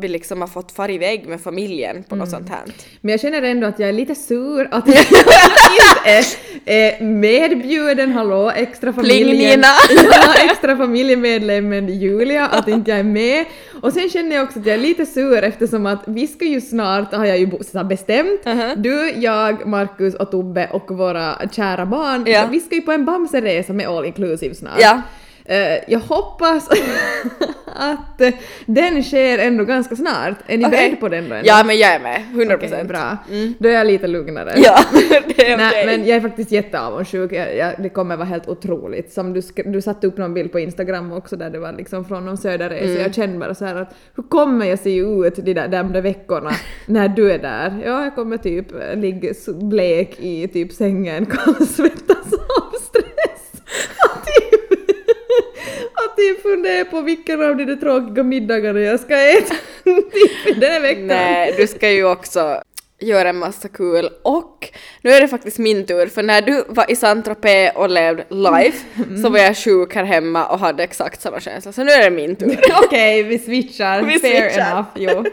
vi 0.00 0.08
liksom 0.08 0.40
har 0.40 0.48
fått 0.48 0.72
fara 0.72 0.92
iväg 0.92 1.28
med 1.28 1.40
familjen 1.40 2.02
på 2.08 2.14
Mm. 2.14 2.18
något 2.18 2.30
sånt 2.30 2.48
här. 2.48 2.60
Men 3.00 3.10
jag 3.10 3.20
känner 3.20 3.42
ändå 3.42 3.66
att 3.66 3.78
jag 3.78 3.88
är 3.88 3.92
lite 3.92 4.14
sur 4.14 4.68
att 4.70 4.86
jag 4.88 4.96
inte 4.98 5.30
är, 6.04 6.24
är 6.66 7.02
medbjuden, 7.04 8.12
hallå, 8.12 8.50
extra 8.50 8.92
familjen. 8.92 9.62
Ja, 9.62 10.34
extra 10.44 10.76
familjemedlemmen 10.76 11.88
Julia, 11.88 12.46
att 12.46 12.68
inte 12.68 12.90
jag 12.90 13.00
är 13.00 13.04
med. 13.04 13.44
Och 13.82 13.92
sen 13.92 14.10
känner 14.10 14.36
jag 14.36 14.44
också 14.44 14.58
att 14.58 14.66
jag 14.66 14.74
är 14.74 14.78
lite 14.80 15.06
sur 15.06 15.42
eftersom 15.44 15.86
att 15.86 16.02
vi 16.06 16.26
ska 16.26 16.44
ju 16.44 16.60
snart, 16.60 17.14
har 17.14 17.24
jag 17.24 17.38
ju 17.38 17.46
bestämt, 17.88 18.40
Uh-huh. 18.44 18.74
du, 18.76 19.12
jag, 19.16 19.66
Markus 19.66 20.14
och 20.14 20.30
Tobbe 20.30 20.68
och 20.72 20.90
våra 20.98 21.34
kära 21.52 21.86
barn, 21.86 22.24
Ja. 22.26 22.48
vi 22.50 22.60
ska 22.60 22.74
ju 22.74 22.80
på 22.82 22.92
en 22.92 23.04
Bamseresa 23.04 23.72
med 23.72 23.88
all 23.88 24.04
inclusive 24.04 24.54
snart. 24.54 24.72
Ja. 24.80 25.02
Eh, 25.48 25.78
jag 25.88 26.00
hoppas 26.00 26.68
att 27.66 28.20
eh, 28.20 28.34
den 28.66 29.02
sker 29.02 29.38
ändå 29.38 29.64
ganska 29.64 29.96
snart. 29.96 30.36
Är 30.46 30.58
ni 30.58 30.68
beredda 30.68 30.96
på 30.96 31.08
den 31.08 31.28
då? 31.28 31.34
ändå? 31.34 31.48
Ja 31.48 31.64
men 31.66 31.78
jag 31.78 31.94
är 31.94 32.00
med, 32.00 32.22
100%. 32.32 32.54
Okej, 32.54 32.84
bra. 32.84 33.16
Då 33.58 33.68
är 33.68 33.72
jag 33.72 33.86
lite 33.86 34.06
lugnare. 34.06 34.54
Ja, 34.56 34.78
det 35.36 35.50
är 35.50 35.56
Nej, 35.56 35.86
men 35.86 36.06
jag 36.06 36.16
är 36.16 36.20
faktiskt 36.20 36.52
jätteavundsjuk. 36.52 37.32
Jag, 37.32 37.56
jag, 37.56 37.74
det 37.78 37.88
kommer 37.88 38.16
vara 38.16 38.26
helt 38.26 38.48
otroligt. 38.48 39.12
Som 39.12 39.32
du, 39.32 39.42
du 39.64 39.80
satte 39.80 40.06
upp 40.06 40.16
någon 40.16 40.34
bild 40.34 40.52
på 40.52 40.58
Instagram 40.58 41.12
också 41.12 41.36
där 41.36 41.50
det 41.50 41.58
var 41.58 41.72
liksom 41.72 42.04
från 42.04 42.26
någon 42.26 42.38
söderresa. 42.38 42.84
Mm. 42.84 43.02
Jag 43.02 43.14
kände 43.14 43.38
bara 43.38 43.54
så 43.54 43.64
här 43.64 43.74
att 43.74 43.94
hur 44.16 44.22
kommer 44.22 44.66
jag 44.66 44.78
se 44.78 44.96
ut 44.96 45.36
de 45.36 45.54
där, 45.54 45.68
de 45.68 45.92
där 45.92 46.02
veckorna 46.02 46.50
när 46.86 47.08
du 47.08 47.32
är 47.32 47.38
där? 47.38 47.82
Ja, 47.84 48.04
jag 48.04 48.14
kommer 48.14 48.36
typ 48.36 48.72
eh, 48.72 48.96
ligga 48.96 49.34
blek 49.62 50.20
i 50.20 50.48
typ 50.48 50.72
sängen, 50.72 51.26
kallsvettas 51.26 52.32
av 52.32 52.78
stress. 52.80 53.62
Och 54.04 54.26
typ, 54.26 54.68
och 56.06 56.16
typ 56.16 56.42
fundera 56.42 56.84
på 56.84 57.00
vilken 57.00 57.42
av 57.42 57.56
de 57.56 57.64
där 57.64 57.76
tråkiga 57.76 58.22
middagarna 58.24 58.80
jag 58.80 59.00
ska 59.00 59.16
äta 59.16 59.54
den 60.56 60.70
här 60.72 60.80
veckan. 60.80 61.06
Nej, 61.06 61.54
du 61.56 61.66
ska 61.66 61.90
ju 61.90 62.04
också 62.04 62.62
göra 63.00 63.28
en 63.28 63.36
massa 63.38 63.68
kul 63.68 64.08
och 64.22 64.68
nu 65.02 65.10
är 65.10 65.20
det 65.20 65.28
faktiskt 65.28 65.58
min 65.58 65.86
tur 65.86 66.06
för 66.06 66.22
när 66.22 66.42
du 66.42 66.64
var 66.68 66.90
i 66.90 66.96
Saint-Tropez 66.96 67.72
och 67.74 67.90
levde 67.90 68.24
live 68.30 68.72
Mm. 69.06 69.22
så 69.22 69.28
var 69.28 69.38
jag 69.38 69.56
sjuk 69.56 69.94
här 69.94 70.04
hemma 70.04 70.46
och 70.46 70.58
hade 70.58 70.82
exakt 70.82 71.22
samma 71.22 71.40
känsla 71.40 71.72
så 71.72 71.84
nu 71.84 71.90
är 71.92 72.02
det 72.10 72.16
min 72.16 72.36
tur. 72.36 72.58
Okej, 72.84 73.22
vi 73.22 73.38
switchar. 73.38 74.02
Vi 74.02 74.18
Fair 74.18 74.40
switchar. 74.50 74.70
enough. 74.70 74.86
Jo. 74.94 75.24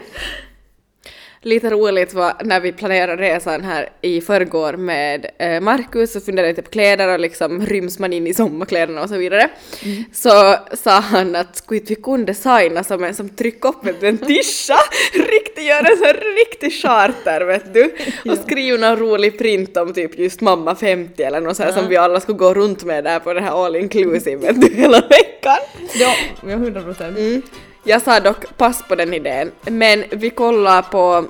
Lite 1.46 1.70
roligt 1.70 2.14
var 2.14 2.32
när 2.44 2.60
vi 2.60 2.72
planerade 2.72 3.22
resan 3.22 3.64
här 3.64 3.88
i 4.02 4.20
förrgår 4.20 4.72
med 4.72 5.26
eh, 5.38 5.60
Markus 5.60 6.16
och 6.16 6.22
funderade 6.22 6.52
lite 6.52 6.62
på 6.62 6.70
kläder 6.70 7.08
och 7.08 7.20
liksom 7.20 7.66
ryms 7.66 7.98
man 7.98 8.12
in 8.12 8.26
i 8.26 8.34
sommarkläderna 8.34 9.02
och 9.02 9.08
så 9.08 9.16
vidare. 9.16 9.48
Mm. 9.84 10.04
Så 10.12 10.56
sa 10.72 10.90
han 10.90 11.36
att 11.36 11.56
skulle 11.56 11.80
vi 11.80 11.94
kunna 11.94 12.24
designa 12.24 12.84
som 12.84 13.04
en 13.04 13.14
som 13.14 13.28
trycker 13.28 13.68
upp 13.68 14.02
en 14.02 14.18
tischa, 14.18 14.76
riktigt 15.12 15.64
göra 15.64 15.88
en 15.88 15.96
sån 15.96 16.32
riktig 16.36 16.82
charter 16.82 17.40
vet 17.40 17.74
du. 17.74 17.94
Och 18.30 18.38
skriva 18.38 18.78
någon 18.78 18.98
rolig 18.98 19.38
print 19.38 19.76
om 19.76 19.92
typ 19.92 20.18
just 20.18 20.40
mamma 20.40 20.74
50 20.74 21.22
eller 21.22 21.40
något 21.40 21.56
så 21.56 21.62
här 21.62 21.72
som 21.72 21.88
vi 21.88 21.96
alla 21.96 22.20
skulle 22.20 22.38
gå 22.38 22.54
runt 22.54 22.84
med 22.84 23.04
där 23.04 23.18
på 23.18 23.32
det 23.32 23.40
här 23.40 23.66
all 23.66 23.76
inclusive 23.76 24.36
vet 24.36 24.60
du 24.60 24.74
hela 24.74 25.00
veckan. 25.00 25.58
Ja, 25.94 26.14
ja, 26.46 26.52
100 26.52 26.82
procent. 26.82 27.18
Mm. 27.18 27.42
Jag 27.88 28.02
sa 28.02 28.20
dock 28.20 28.56
pass 28.56 28.82
på 28.88 28.94
den 28.94 29.14
idén, 29.14 29.52
men 29.62 30.04
vi 30.10 30.30
kollar 30.30 30.82
på 30.82 31.24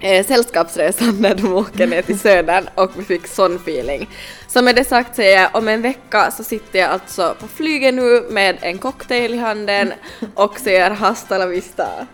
eh, 0.00 0.26
Sällskapsresan 0.26 1.16
när 1.20 1.34
de 1.34 1.52
åker 1.52 1.86
ner 1.86 2.02
till 2.02 2.18
södern 2.18 2.68
och 2.74 2.90
vi 2.96 3.04
fick 3.04 3.26
sån 3.26 3.56
feeling. 3.56 4.08
Så 4.48 4.62
med 4.62 4.76
det 4.76 4.84
sagt 4.84 5.16
säger 5.16 5.40
jag, 5.40 5.56
om 5.56 5.68
en 5.68 5.82
vecka 5.82 6.30
så 6.30 6.44
sitter 6.44 6.78
jag 6.78 6.90
alltså 6.90 7.36
på 7.40 7.48
flyget 7.48 7.94
nu 7.94 8.26
med 8.30 8.56
en 8.60 8.78
cocktail 8.78 9.34
i 9.34 9.36
handen 9.36 9.92
och 10.34 10.58
säger 10.58 10.90
hasta 10.90 11.38
la 11.38 11.46
vista. 11.46 12.06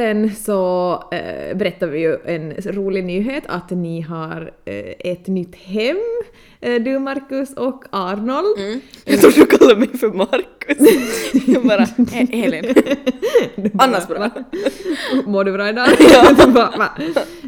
Sen 0.00 0.34
så 0.34 0.92
eh, 1.12 1.56
berättade 1.56 1.92
vi 1.92 2.00
ju 2.00 2.18
en 2.24 2.52
rolig 2.52 3.04
nyhet 3.04 3.44
att 3.46 3.70
ni 3.70 4.00
har 4.00 4.52
eh, 4.64 4.94
ett 4.98 5.26
nytt 5.26 5.54
hem, 5.54 5.96
du 6.60 6.98
Marcus 6.98 7.52
och 7.54 7.84
Arnold. 7.90 8.80
Jag 9.04 9.20
tror 9.20 9.30
du 9.30 9.46
kallar 9.46 9.76
mig 9.76 9.88
för 9.98 10.08
Markus. 10.08 10.78
Jag 11.46 11.62
bara, 11.66 11.82
"E- 11.82 12.42
Elin. 12.44 12.74
Annars 13.78 14.06
bra. 14.08 14.30
Mår 15.26 15.44
du 15.44 15.52
bra 15.52 15.68
idag? 15.68 15.88
Bara, 16.54 16.70
va? 16.78 16.88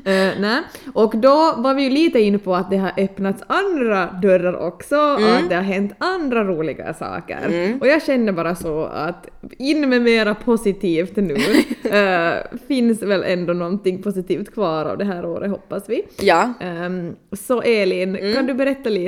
Eh, 0.05 0.31
nej. 0.41 0.63
Och 0.95 1.17
då 1.17 1.55
var 1.57 1.75
vi 1.75 1.83
ju 1.83 1.91
lite 1.91 2.21
inne 2.21 2.39
på 2.39 2.55
att 2.55 2.71
det 2.71 2.77
har 2.77 2.93
öppnats 2.97 3.43
andra 3.47 4.07
dörrar 4.23 4.55
också 4.67 4.97
och 4.97 5.35
att 5.37 5.49
det 5.49 5.55
har 5.55 5.63
hänt 5.63 5.93
andra 5.99 6.45
roliga 6.45 6.95
saker. 6.95 7.39
Och 7.81 7.87
jag 7.87 8.03
känner 8.03 8.33
bara 8.33 8.55
så 8.55 8.85
att 8.85 9.29
in 9.59 9.89
med 9.89 10.03
mera 10.03 10.35
positivt 10.35 11.17
nu. 11.17 11.37
Eh, 11.93 12.33
finns 12.69 13.03
väl 13.03 13.23
ändå 13.23 13.53
någonting 13.53 14.03
positivt 14.03 14.55
kvar 14.55 14.85
av 14.85 14.99
det 14.99 15.05
här 15.05 15.25
året 15.27 15.51
hoppas 15.51 15.83
vi. 15.89 16.03
Ja. 16.21 16.53
Ehm, 16.61 17.15
så 17.33 17.63
Elin, 17.63 18.35
kan 18.35 18.47
du 18.47 18.55
berätta 18.55 18.91
lite? 18.91 19.02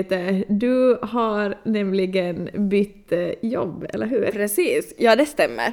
Du 0.48 0.98
har 1.02 1.58
nämligen 1.62 2.50
bytt 2.54 3.12
eh, 3.12 3.30
jobb, 3.42 3.86
eller 3.92 4.06
hur? 4.06 4.30
Precis, 4.32 4.94
ja 4.98 5.16
det 5.16 5.26
stämmer. 5.26 5.72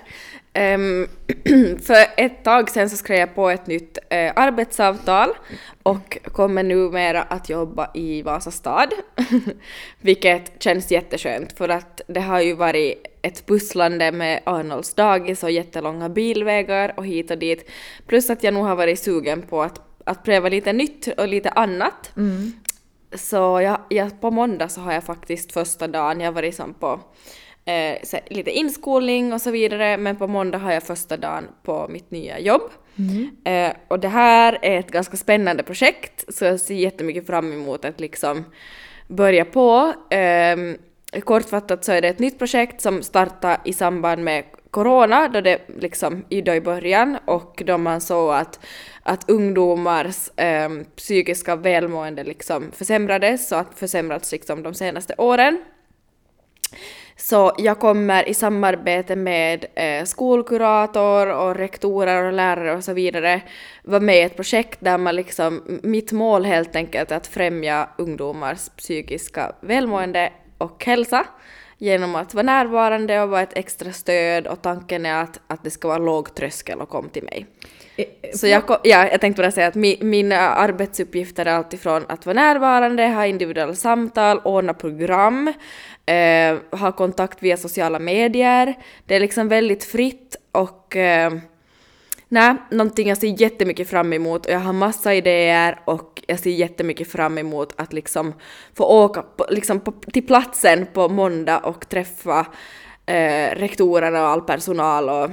Ehm, 0.53 1.07
för 1.81 1.95
ett 2.17 2.43
tag 2.43 2.69
sen 2.69 2.89
så 2.89 2.97
skrev 2.97 3.19
jag 3.19 3.35
på 3.35 3.49
ett 3.49 3.67
nytt 3.67 3.97
eh, 4.09 4.31
arbetsavtal 4.35 5.29
och 5.83 6.17
kommer 6.23 6.63
numera 6.63 7.21
att 7.21 7.49
jobba 7.49 7.91
i 7.93 8.21
Vasa 8.21 8.51
stad. 8.51 8.93
Vilket 10.01 10.63
känns 10.63 10.91
jätteskönt 10.91 11.57
för 11.57 11.69
att 11.69 12.01
det 12.07 12.21
har 12.21 12.41
ju 12.41 12.53
varit 12.53 13.07
ett 13.21 13.45
pusslande 13.45 14.11
med 14.11 14.41
Arnolds 14.43 14.93
dagis 14.93 15.43
och 15.43 15.51
jättelånga 15.51 16.09
bilvägar 16.09 16.93
och 16.97 17.05
hit 17.05 17.31
och 17.31 17.37
dit. 17.37 17.69
Plus 18.07 18.29
att 18.29 18.43
jag 18.43 18.53
nog 18.53 18.65
har 18.65 18.75
varit 18.75 18.99
sugen 18.99 19.41
på 19.41 19.61
att, 19.61 19.81
att 20.03 20.23
pröva 20.23 20.49
lite 20.49 20.73
nytt 20.73 21.07
och 21.17 21.27
lite 21.27 21.49
annat. 21.49 22.11
Så 23.13 23.61
jag, 23.61 23.79
jag, 23.89 24.21
på 24.21 24.31
måndag 24.31 24.69
så 24.69 24.81
har 24.81 24.93
jag 24.93 25.03
faktiskt 25.03 25.51
första 25.51 25.87
dagen, 25.87 26.19
jag 26.19 26.27
har 26.27 26.33
varit 26.33 26.55
som 26.55 26.73
på 26.73 26.99
eh, 27.65 28.19
lite 28.29 28.51
inskolning 28.51 29.33
och 29.33 29.41
så 29.41 29.51
vidare, 29.51 29.97
men 29.97 30.15
på 30.15 30.27
måndag 30.27 30.57
har 30.57 30.71
jag 30.71 30.83
första 30.83 31.17
dagen 31.17 31.47
på 31.63 31.87
mitt 31.89 32.11
nya 32.11 32.39
jobb. 32.39 32.71
Eh, 33.45 33.73
och 33.87 33.99
det 33.99 34.07
här 34.07 34.59
är 34.61 34.79
ett 34.79 34.91
ganska 34.91 35.17
spännande 35.17 35.63
projekt, 35.63 36.33
så 36.33 36.45
jag 36.45 36.59
ser 36.59 36.75
jättemycket 36.75 37.27
fram 37.27 37.53
emot 37.53 37.85
att 37.85 37.99
liksom 37.99 38.43
börja 39.07 39.45
på. 39.45 39.93
Ehm, 40.09 40.77
kortfattat 41.23 41.85
så 41.85 41.91
är 41.91 42.01
det 42.01 42.07
ett 42.07 42.19
nytt 42.19 42.39
projekt 42.39 42.81
som 42.81 43.03
startar 43.03 43.57
i 43.65 43.73
samband 43.73 44.23
med 44.23 44.43
corona, 44.71 45.27
då 45.27 45.41
det 45.41 45.61
liksom 45.79 46.25
i 46.29 46.61
början 46.61 47.17
och 47.25 47.63
då 47.65 47.77
man 47.77 48.01
såg 48.01 48.33
att, 48.33 48.59
att 49.03 49.29
ungdomars 49.29 50.29
eh, 50.35 50.69
psykiska 50.95 51.55
välmående 51.55 52.23
liksom 52.23 52.71
försämrades 52.71 53.51
och 53.51 53.59
att 53.59 53.79
försämrats 53.79 54.31
liksom 54.31 54.63
de 54.63 54.73
senaste 54.73 55.15
åren. 55.17 55.63
Så 57.17 57.55
jag 57.57 57.79
kommer 57.79 58.29
i 58.29 58.33
samarbete 58.33 59.15
med 59.15 59.65
eh, 59.75 60.05
skolkurator 60.05 61.27
och 61.27 61.55
rektorer 61.55 62.23
och 62.23 62.33
lärare 62.33 62.75
och 62.75 62.83
så 62.83 62.93
vidare 62.93 63.41
vara 63.83 63.99
med 63.99 64.17
i 64.17 64.21
ett 64.21 64.35
projekt 64.35 64.79
där 64.81 64.97
man 64.97 65.15
liksom, 65.15 65.79
mitt 65.83 66.11
mål 66.11 66.45
helt 66.45 66.75
enkelt 66.75 67.11
är 67.11 67.15
att 67.15 67.27
främja 67.27 67.89
ungdomars 67.97 68.69
psykiska 68.69 69.51
välmående 69.61 70.33
och 70.57 70.85
hälsa 70.85 71.25
genom 71.81 72.15
att 72.15 72.33
vara 72.33 72.43
närvarande 72.43 73.21
och 73.21 73.29
vara 73.29 73.41
ett 73.41 73.57
extra 73.57 73.91
stöd 73.91 74.47
och 74.47 74.61
tanken 74.61 75.05
är 75.05 75.23
att, 75.23 75.39
att 75.47 75.63
det 75.63 75.69
ska 75.69 75.87
vara 75.87 75.97
låg 75.97 76.35
tröskel 76.35 76.79
och 76.81 76.89
kom 76.89 77.09
till 77.09 77.23
mig. 77.23 77.45
Eh, 77.95 78.05
Så 78.33 78.47
jag, 78.47 78.63
ja, 78.69 79.07
jag 79.11 79.21
tänkte 79.21 79.41
bara 79.41 79.51
säga 79.51 79.67
att 79.67 79.75
mi, 79.75 79.97
mina 80.01 80.39
arbetsuppgifter 80.39 81.45
är 81.45 81.53
alltifrån 81.53 82.05
att 82.09 82.25
vara 82.25 82.33
närvarande, 82.33 83.07
ha 83.07 83.25
individuella 83.25 83.73
samtal, 83.75 84.41
ordna 84.43 84.73
program, 84.73 85.53
eh, 86.05 86.79
ha 86.79 86.91
kontakt 86.91 87.43
via 87.43 87.57
sociala 87.57 87.99
medier. 87.99 88.73
Det 89.05 89.15
är 89.15 89.19
liksom 89.19 89.47
väldigt 89.47 89.83
fritt 89.83 90.35
och 90.51 90.95
eh, 90.95 91.31
nej, 92.31 92.55
någonting 92.71 93.09
jag 93.09 93.17
ser 93.17 93.41
jättemycket 93.41 93.89
fram 93.89 94.13
emot 94.13 94.45
och 94.45 94.51
jag 94.51 94.59
har 94.59 94.73
massa 94.73 95.13
idéer 95.13 95.79
och 95.85 96.23
jag 96.27 96.39
ser 96.39 96.49
jättemycket 96.49 97.11
fram 97.11 97.37
emot 97.37 97.73
att 97.77 97.93
liksom 97.93 98.33
få 98.73 98.83
åka 98.83 99.21
på, 99.21 99.45
liksom 99.49 99.79
på, 99.79 99.91
till 99.91 100.27
platsen 100.27 100.85
på 100.93 101.09
måndag 101.09 101.59
och 101.59 101.89
träffa 101.89 102.45
eh, 103.05 103.55
rektorerna 103.55 104.21
och 104.21 104.27
all 104.27 104.41
personal 104.41 105.09
och, 105.09 105.29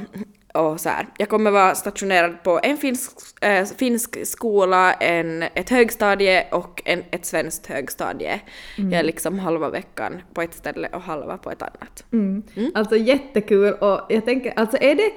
och 0.62 0.80
så 0.80 0.88
här. 0.88 1.06
Jag 1.18 1.28
kommer 1.28 1.50
vara 1.50 1.74
stationerad 1.74 2.42
på 2.42 2.60
en 2.62 2.76
finsk, 2.76 3.10
eh, 3.40 3.64
finsk 3.64 4.26
skola, 4.26 4.92
en, 4.92 5.42
ett 5.42 5.70
högstadie 5.70 6.46
och 6.50 6.82
en, 6.84 7.04
ett 7.10 7.26
svenskt 7.26 7.66
högstadie. 7.66 8.40
Jag 8.76 8.92
är 8.92 9.02
liksom 9.02 9.38
halva 9.38 9.70
veckan 9.70 10.22
på 10.34 10.42
ett 10.42 10.54
ställe 10.54 10.88
och 10.92 11.02
halva 11.02 11.38
på 11.38 11.50
ett 11.50 11.62
annat. 11.62 12.04
Mm. 12.12 12.42
Alltså 12.74 12.96
jättekul 12.96 13.74
och 13.74 14.00
jag 14.08 14.24
tänker, 14.24 14.52
alltså 14.56 14.76
är 14.80 14.94
det, 14.94 15.12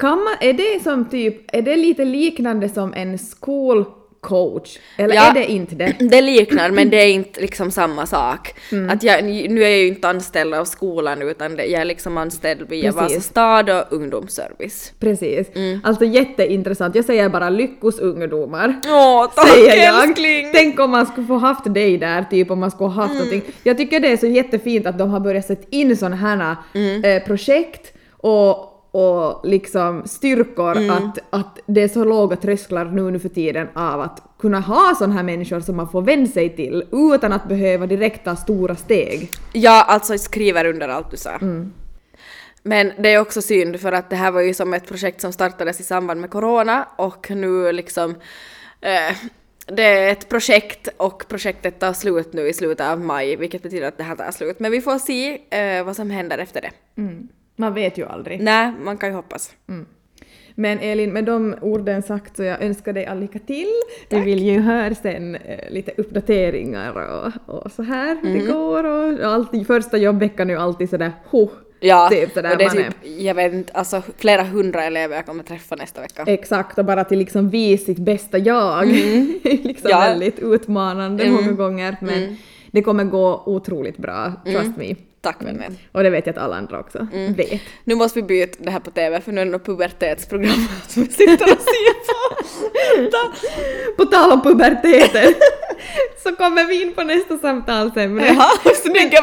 kan 0.00 0.18
man, 0.24 0.34
är 0.40 0.52
det 0.52 0.82
som 0.82 1.04
typ, 1.04 1.56
är 1.56 1.62
det 1.62 1.76
lite 1.76 2.04
liknande 2.04 2.68
som 2.68 2.94
en 2.94 3.18
skolcoach? 3.18 4.78
Eller 4.96 5.14
Ja. 5.14 5.22
är 5.30 5.34
det 5.34 5.46
inte 5.52 5.74
det? 5.74 5.94
Det 6.10 6.20
liknar 6.20 6.70
men 6.70 6.90
det 6.90 6.96
är 6.96 7.08
inte 7.12 7.40
liksom 7.40 7.70
samma 7.70 8.06
sak. 8.06 8.54
Mm. 8.72 8.90
Att 8.90 9.02
jag, 9.02 9.24
nu 9.24 9.64
är 9.64 9.68
jag 9.68 9.78
ju 9.78 9.86
inte 9.88 10.08
anställd 10.08 10.54
av 10.54 10.64
skolan 10.64 11.22
utan 11.22 11.56
jag 11.56 11.68
är 11.70 11.84
liksom 11.84 12.16
anställd 12.18 12.68
via 12.68 12.92
Precis. 12.92 13.14
Vasa 13.16 13.20
stad 13.20 13.70
och 13.70 13.84
ungdomsservice. 13.92 14.92
Precis. 15.00 15.48
Mm. 15.56 15.80
Alltså 15.84 16.04
jätteintressant. 16.04 16.94
Jag 16.94 17.04
säger 17.04 17.28
bara 17.28 17.50
lyckos 17.50 17.98
ungdomar. 17.98 18.80
Åh, 18.86 19.30
tack 19.36 19.48
säger 19.48 19.84
jag. 19.84 20.02
älskling! 20.04 20.50
Tänk 20.54 20.80
om 20.80 20.90
man 20.90 21.06
skulle 21.06 21.26
få 21.26 21.34
haft 21.38 21.74
dig 21.74 21.98
där, 21.98 22.24
typ 22.30 22.50
om 22.50 22.60
man 22.60 22.70
skulle 22.70 22.88
ha 22.90 23.02
haft 23.02 23.14
Mm. 23.14 23.24
någonting. 23.26 23.52
Jag 23.62 23.76
tycker 23.76 24.00
det 24.00 24.08
är 24.12 24.16
så 24.16 24.26
jättefint 24.26 24.86
att 24.86 24.98
de 24.98 25.10
har 25.10 25.20
börjat 25.20 25.46
sätta 25.46 25.66
in 25.70 25.96
sådana 25.96 26.16
här 26.16 26.56
Mm. 26.74 27.04
eh, 27.04 27.22
projekt 27.26 27.92
och 28.10 28.72
och 28.96 29.40
liksom 29.46 30.02
styrkor 30.06 30.76
Mm. 30.76 30.90
att, 30.90 31.18
att 31.30 31.58
det 31.66 31.82
är 31.82 31.88
så 31.88 32.04
låga 32.04 32.36
trösklar 32.36 32.84
nu, 32.84 33.10
nu 33.10 33.18
för 33.18 33.28
tiden 33.28 33.68
av 33.74 34.00
att 34.00 34.22
kunna 34.38 34.60
ha 34.60 34.94
sådana 34.98 35.14
här 35.14 35.22
människor 35.22 35.60
som 35.60 35.76
man 35.76 35.88
får 35.88 36.02
vända 36.02 36.30
sig 36.30 36.56
till 36.56 36.84
utan 36.92 37.32
att 37.32 37.48
behöva 37.48 37.86
direkt 37.86 38.24
ta 38.24 38.36
stora 38.36 38.76
steg. 38.76 39.30
Jag 39.52 39.84
alltså 39.88 40.18
skriver 40.18 40.64
under 40.66 40.88
allt 40.88 41.10
du 41.10 41.16
sa. 41.16 41.30
Mm. 41.30 41.72
Men 42.62 42.92
det 42.98 43.08
är 43.08 43.20
också 43.20 43.42
synd 43.42 43.80
för 43.80 43.92
att 43.92 44.10
det 44.10 44.16
här 44.16 44.30
var 44.30 44.40
ju 44.40 44.54
som 44.54 44.74
ett 44.74 44.88
projekt 44.88 45.20
som 45.20 45.32
startades 45.32 45.80
i 45.80 45.82
samband 45.82 46.20
med 46.20 46.30
corona 46.30 46.88
och 46.96 47.30
nu 47.30 47.72
liksom 47.72 48.10
eh, 48.80 49.16
det 49.66 49.82
är 49.82 50.12
ett 50.12 50.28
projekt 50.28 50.88
och 50.96 51.28
projektet 51.28 51.78
tar 51.78 51.92
slut 51.92 52.32
nu 52.32 52.48
i 52.48 52.52
slutet 52.52 52.86
av 52.86 53.00
maj 53.00 53.36
vilket 53.36 53.62
betyder 53.62 53.88
att 53.88 53.98
det 53.98 54.04
här 54.04 54.16
tar 54.16 54.30
slut. 54.30 54.60
Men 54.60 54.72
vi 54.72 54.80
får 54.80 54.98
se 54.98 55.40
eh, 55.50 55.84
vad 55.84 55.96
som 55.96 56.10
händer 56.10 56.38
efter 56.38 56.60
det. 56.60 56.70
Man 57.56 57.74
vet 57.74 57.98
ju 57.98 58.06
aldrig. 58.06 58.40
Nej, 58.40 58.72
man 58.80 58.96
kan 58.96 59.08
ju 59.08 59.14
hoppas. 59.14 59.50
Men 60.58 60.78
Elin, 60.78 61.12
med 61.12 61.24
de 61.24 61.54
orden 61.60 62.02
sagt 62.02 62.36
så 62.36 62.42
jag 62.42 62.62
önskar 62.62 62.92
dig 62.92 63.06
all 63.06 63.20
lycka 63.20 63.38
till. 63.38 63.72
Vi 64.08 64.20
vill 64.20 64.42
ju 64.42 64.60
höra 64.60 64.94
sen 64.94 65.34
eh, 65.34 65.70
lite 65.70 65.92
uppdateringar 65.96 66.92
och, 67.46 67.54
och 67.64 67.72
så 67.72 67.82
här 67.82 68.16
hur 68.22 68.32
det 68.38 68.46
går 68.46 68.84
och 68.84 69.32
alltid, 69.32 69.66
första 69.66 69.96
jobbveckan 69.96 70.50
är 70.50 70.54
ju 70.54 70.60
alltid 70.60 70.90
sådär 70.90 71.12
ho. 71.30 71.48
Ja, 71.80 72.08
Typ 72.12 72.32
sådär 72.32 72.52
och 72.52 72.58
det 72.58 72.64
är 72.64 72.70
typ, 72.70 72.94
jag 73.18 73.34
vet 73.34 73.52
inte, 73.52 73.72
alltså 73.72 74.02
flera 74.18 74.42
hundra 74.42 74.84
elever 74.84 75.16
jag 75.16 75.26
kommer 75.26 75.44
träffa 75.44 75.76
nästa 75.76 76.00
vecka. 76.00 76.24
Exakt, 76.26 76.78
och 76.78 76.84
bara 76.84 77.04
till 77.04 77.18
liksom 77.18 77.50
visa 77.50 77.84
sitt 77.84 77.98
bästa 77.98 78.38
jag. 78.38 78.86
liksom 79.44 79.90
Ja. 79.90 79.98
väldigt 79.98 80.38
utmanande 80.38 81.30
många 81.30 81.52
gånger 81.52 81.96
men 82.00 82.36
det 82.70 82.82
kommer 82.82 83.04
gå 83.04 83.42
otroligt 83.46 83.96
bra, 83.98 84.32
trust 84.44 84.76
me. 84.76 84.94
Tack 85.26 85.42
vännen. 85.42 85.76
Och 85.92 86.02
det 86.02 86.10
vet 86.10 86.26
jag 86.26 86.36
att 86.36 86.42
alla 86.42 86.56
andra 86.56 86.80
också 86.80 87.06
vet. 87.36 87.60
Nu 87.84 87.94
måste 87.94 88.20
vi 88.20 88.22
byta 88.22 88.58
det 88.64 88.70
här 88.70 88.80
på 88.80 88.90
TV 88.90 89.20
för 89.20 89.32
nu 89.32 89.40
är 89.40 89.44
det 89.44 89.50
något 89.50 89.66
pubertetsprogram 89.66 90.68
som 90.88 91.02
vi 91.02 91.10
sitter 91.10 91.44
och 91.44 91.60
ser 91.60 91.94
på. 92.06 92.36
På 93.96 94.04
tal 94.04 94.32
om 94.32 94.42
puberteten 94.42 95.34
så 96.22 96.36
kommer 96.36 96.64
vi 96.64 96.82
in 96.82 96.92
på 96.92 97.02
nästa 97.02 97.38
samtalsämne. 97.38 98.26
Jaha, 98.26 98.50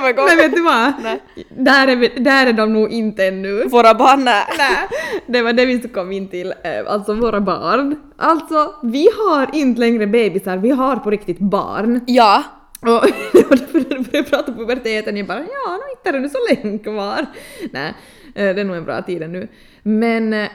vi 0.07 0.13
gå. 0.13 0.25
Men 0.25 0.37
vet 0.37 0.55
du 0.55 0.61
vad? 0.61 0.93
Nej. 1.03 1.19
Där 1.49 1.87
är, 1.87 1.95
vi, 1.95 2.07
där 2.07 2.47
är 2.47 2.53
de 2.53 2.73
nog 2.73 2.91
inte 2.91 3.25
ännu. 3.25 3.63
Våra 3.63 3.93
barn. 3.93 4.23
Nej, 4.23 4.87
det 5.27 5.41
var 5.41 5.53
det 5.53 5.65
vi 5.65 5.73
komma 5.87 6.13
in 6.13 6.27
till, 6.27 6.53
eh, 6.63 6.93
alltså 6.93 7.13
våra 7.13 7.41
barn. 7.41 7.99
Alltså, 8.17 8.75
vi 8.83 9.09
har 9.17 9.49
inte 9.53 9.79
längre 9.79 10.07
bebisar, 10.07 10.57
vi 10.57 10.69
har 10.69 10.95
på 10.95 11.09
riktigt 11.09 11.39
barn. 11.39 12.01
Ja, 12.07 12.43
och 12.83 12.89
när 13.33 13.89
du 13.89 14.03
började 14.03 14.29
prata 14.29 14.51
om 14.51 14.57
puberteten, 14.57 15.17
jag 15.17 15.27
bara 15.27 15.39
ja, 15.39 15.77
nu 15.77 15.89
hittar 15.89 16.11
du 16.11 16.19
nu 16.19 16.29
så 16.29 16.37
länge 16.49 16.79
kvar. 16.79 17.25
Nej, 17.71 17.93
eh, 18.35 18.55
det 18.55 18.61
är 18.61 18.65
nog 18.65 18.75
en 18.75 18.85
bra 18.85 19.01
tid 19.01 19.29
nu. 19.29 19.47
Men 19.83 20.33
eh, 20.33 20.49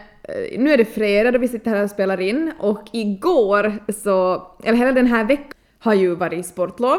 nu 0.58 0.72
är 0.72 0.76
det 0.76 0.84
fredag 0.84 1.30
då 1.30 1.38
vi 1.38 1.48
sitter 1.48 1.70
här 1.70 1.84
och 1.84 1.90
spelar 1.90 2.20
in 2.20 2.52
och 2.58 2.82
igår 2.92 3.72
så, 3.92 4.46
eller 4.64 4.78
hela 4.78 4.92
den 4.92 5.06
här 5.06 5.24
veckan 5.24 5.52
har 5.78 5.94
ju 5.94 6.14
varit 6.14 6.46
sportlov. 6.46 6.98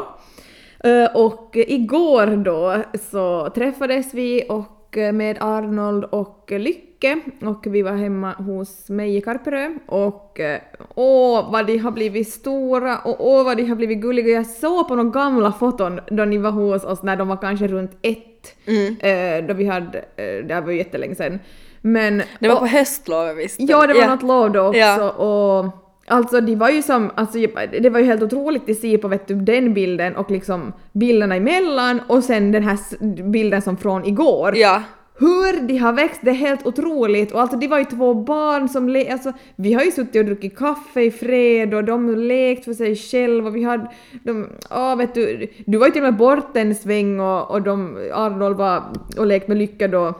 Eh, 0.84 1.16
och 1.16 1.50
igår 1.54 2.26
då 2.26 2.82
så 3.10 3.50
träffades 3.54 4.14
vi 4.14 4.44
och 4.48 4.96
med 5.12 5.36
Arnold 5.40 6.04
och 6.04 6.50
Lycke 6.50 6.89
Lycke 7.02 7.20
och 7.46 7.66
vi 7.66 7.82
var 7.82 7.92
hemma 7.92 8.32
hos 8.32 8.88
mig 8.88 9.16
i 9.16 9.20
Karperö 9.20 9.70
och 9.86 10.40
eh, 10.40 10.60
åh 10.94 11.52
vad 11.52 11.66
de 11.66 11.78
har 11.78 11.90
blivit 11.90 12.28
stora 12.28 12.98
och 12.98 13.16
åh 13.28 13.44
vad 13.44 13.56
de 13.56 13.64
har 13.68 13.76
blivit 13.76 13.98
gulliga. 13.98 14.28
Jag 14.28 14.46
såg 14.46 14.88
på 14.88 14.94
några 14.96 15.10
gamla 15.10 15.52
foton 15.52 16.00
då 16.10 16.24
ni 16.24 16.38
var 16.38 16.50
hos 16.50 16.84
oss 16.84 17.02
när 17.02 17.16
de 17.16 17.28
var 17.28 17.36
kanske 17.36 17.66
runt 17.68 17.90
ett, 18.02 18.56
eh, 19.00 19.46
då 19.48 19.54
vi 19.54 19.64
hade, 19.66 19.98
eh, 19.98 20.46
det 20.46 20.54
här 20.54 20.60
var 20.60 20.70
ju 20.72 20.78
jättelänge 20.78 21.14
sedan. 21.14 21.38
Men, 21.80 22.22
Det 22.40 22.48
var 22.48 22.54
och- 22.54 22.60
på 22.60 22.66
höstlovet 22.66 23.36
visst? 23.38 23.56
Ja, 23.60 23.86
det 23.86 23.94
var 23.94 24.06
något 24.06 24.22
lov 24.22 24.52
då 24.52 24.60
också 24.60 24.78
Ja. 24.78 25.10
och 25.10 25.66
alltså 26.06 26.40
de 26.40 26.56
var 26.56 26.70
ju 26.70 26.82
som, 26.82 27.10
alltså 27.14 27.38
det 27.80 27.90
var 27.90 28.00
ju 28.00 28.06
helt 28.06 28.22
otroligt 28.22 28.70
att 28.70 28.76
se 28.76 28.98
på 28.98 29.08
vet 29.08 29.26
du, 29.28 29.34
den 29.34 29.74
bilden 29.74 30.16
och 30.16 30.30
liksom 30.30 30.72
bilderna 30.92 31.36
emellan 31.36 32.00
och 32.08 32.24
sen 32.24 32.52
den 32.52 32.62
här 32.62 32.78
bilden 33.30 33.62
som 33.62 33.76
från 33.76 34.04
igår. 34.04 34.56
Ja. 34.56 34.82
Hur 35.20 35.60
de 35.68 35.78
har 35.78 35.92
växt, 35.92 36.20
det 36.22 36.30
är 36.30 36.34
helt 36.34 36.66
otroligt 36.66 37.32
och 37.32 37.40
alltså 37.40 37.56
de 37.56 37.68
var 37.68 37.78
ju 37.78 37.84
två 37.84 38.14
barn 38.14 38.68
som 38.68 38.88
le- 38.88 39.10
alltså 39.12 39.32
vi 39.56 39.72
har 39.72 39.82
ju 39.82 39.90
suttit 39.90 40.16
och 40.16 40.24
druckit 40.24 40.58
kaffe 40.58 41.00
i 41.00 41.10
fred 41.10 41.74
och 41.74 41.84
de 41.84 42.08
har 42.08 42.16
lekt 42.16 42.64
för 42.64 42.74
sig 42.74 42.96
själva 42.96 43.48
och 43.48 43.56
vi 43.56 43.62
hade, 43.62 43.90
de, 44.22 44.48
ja 44.70 44.94
vet 44.94 45.14
du, 45.14 45.46
du 45.66 45.78
var 45.78 45.86
ju 45.86 45.92
till 45.92 46.02
och 46.02 46.12
med 46.12 46.16
borta 46.16 46.60
en 46.60 46.74
sväng 46.74 47.20
och, 47.20 47.50
och 47.50 47.62
de, 47.62 47.96
Arnold 48.14 48.56
var 48.56 48.82
och 49.18 49.26
lekt 49.26 49.48
med 49.48 49.56
Lycka 49.58 49.88
då 49.88 50.14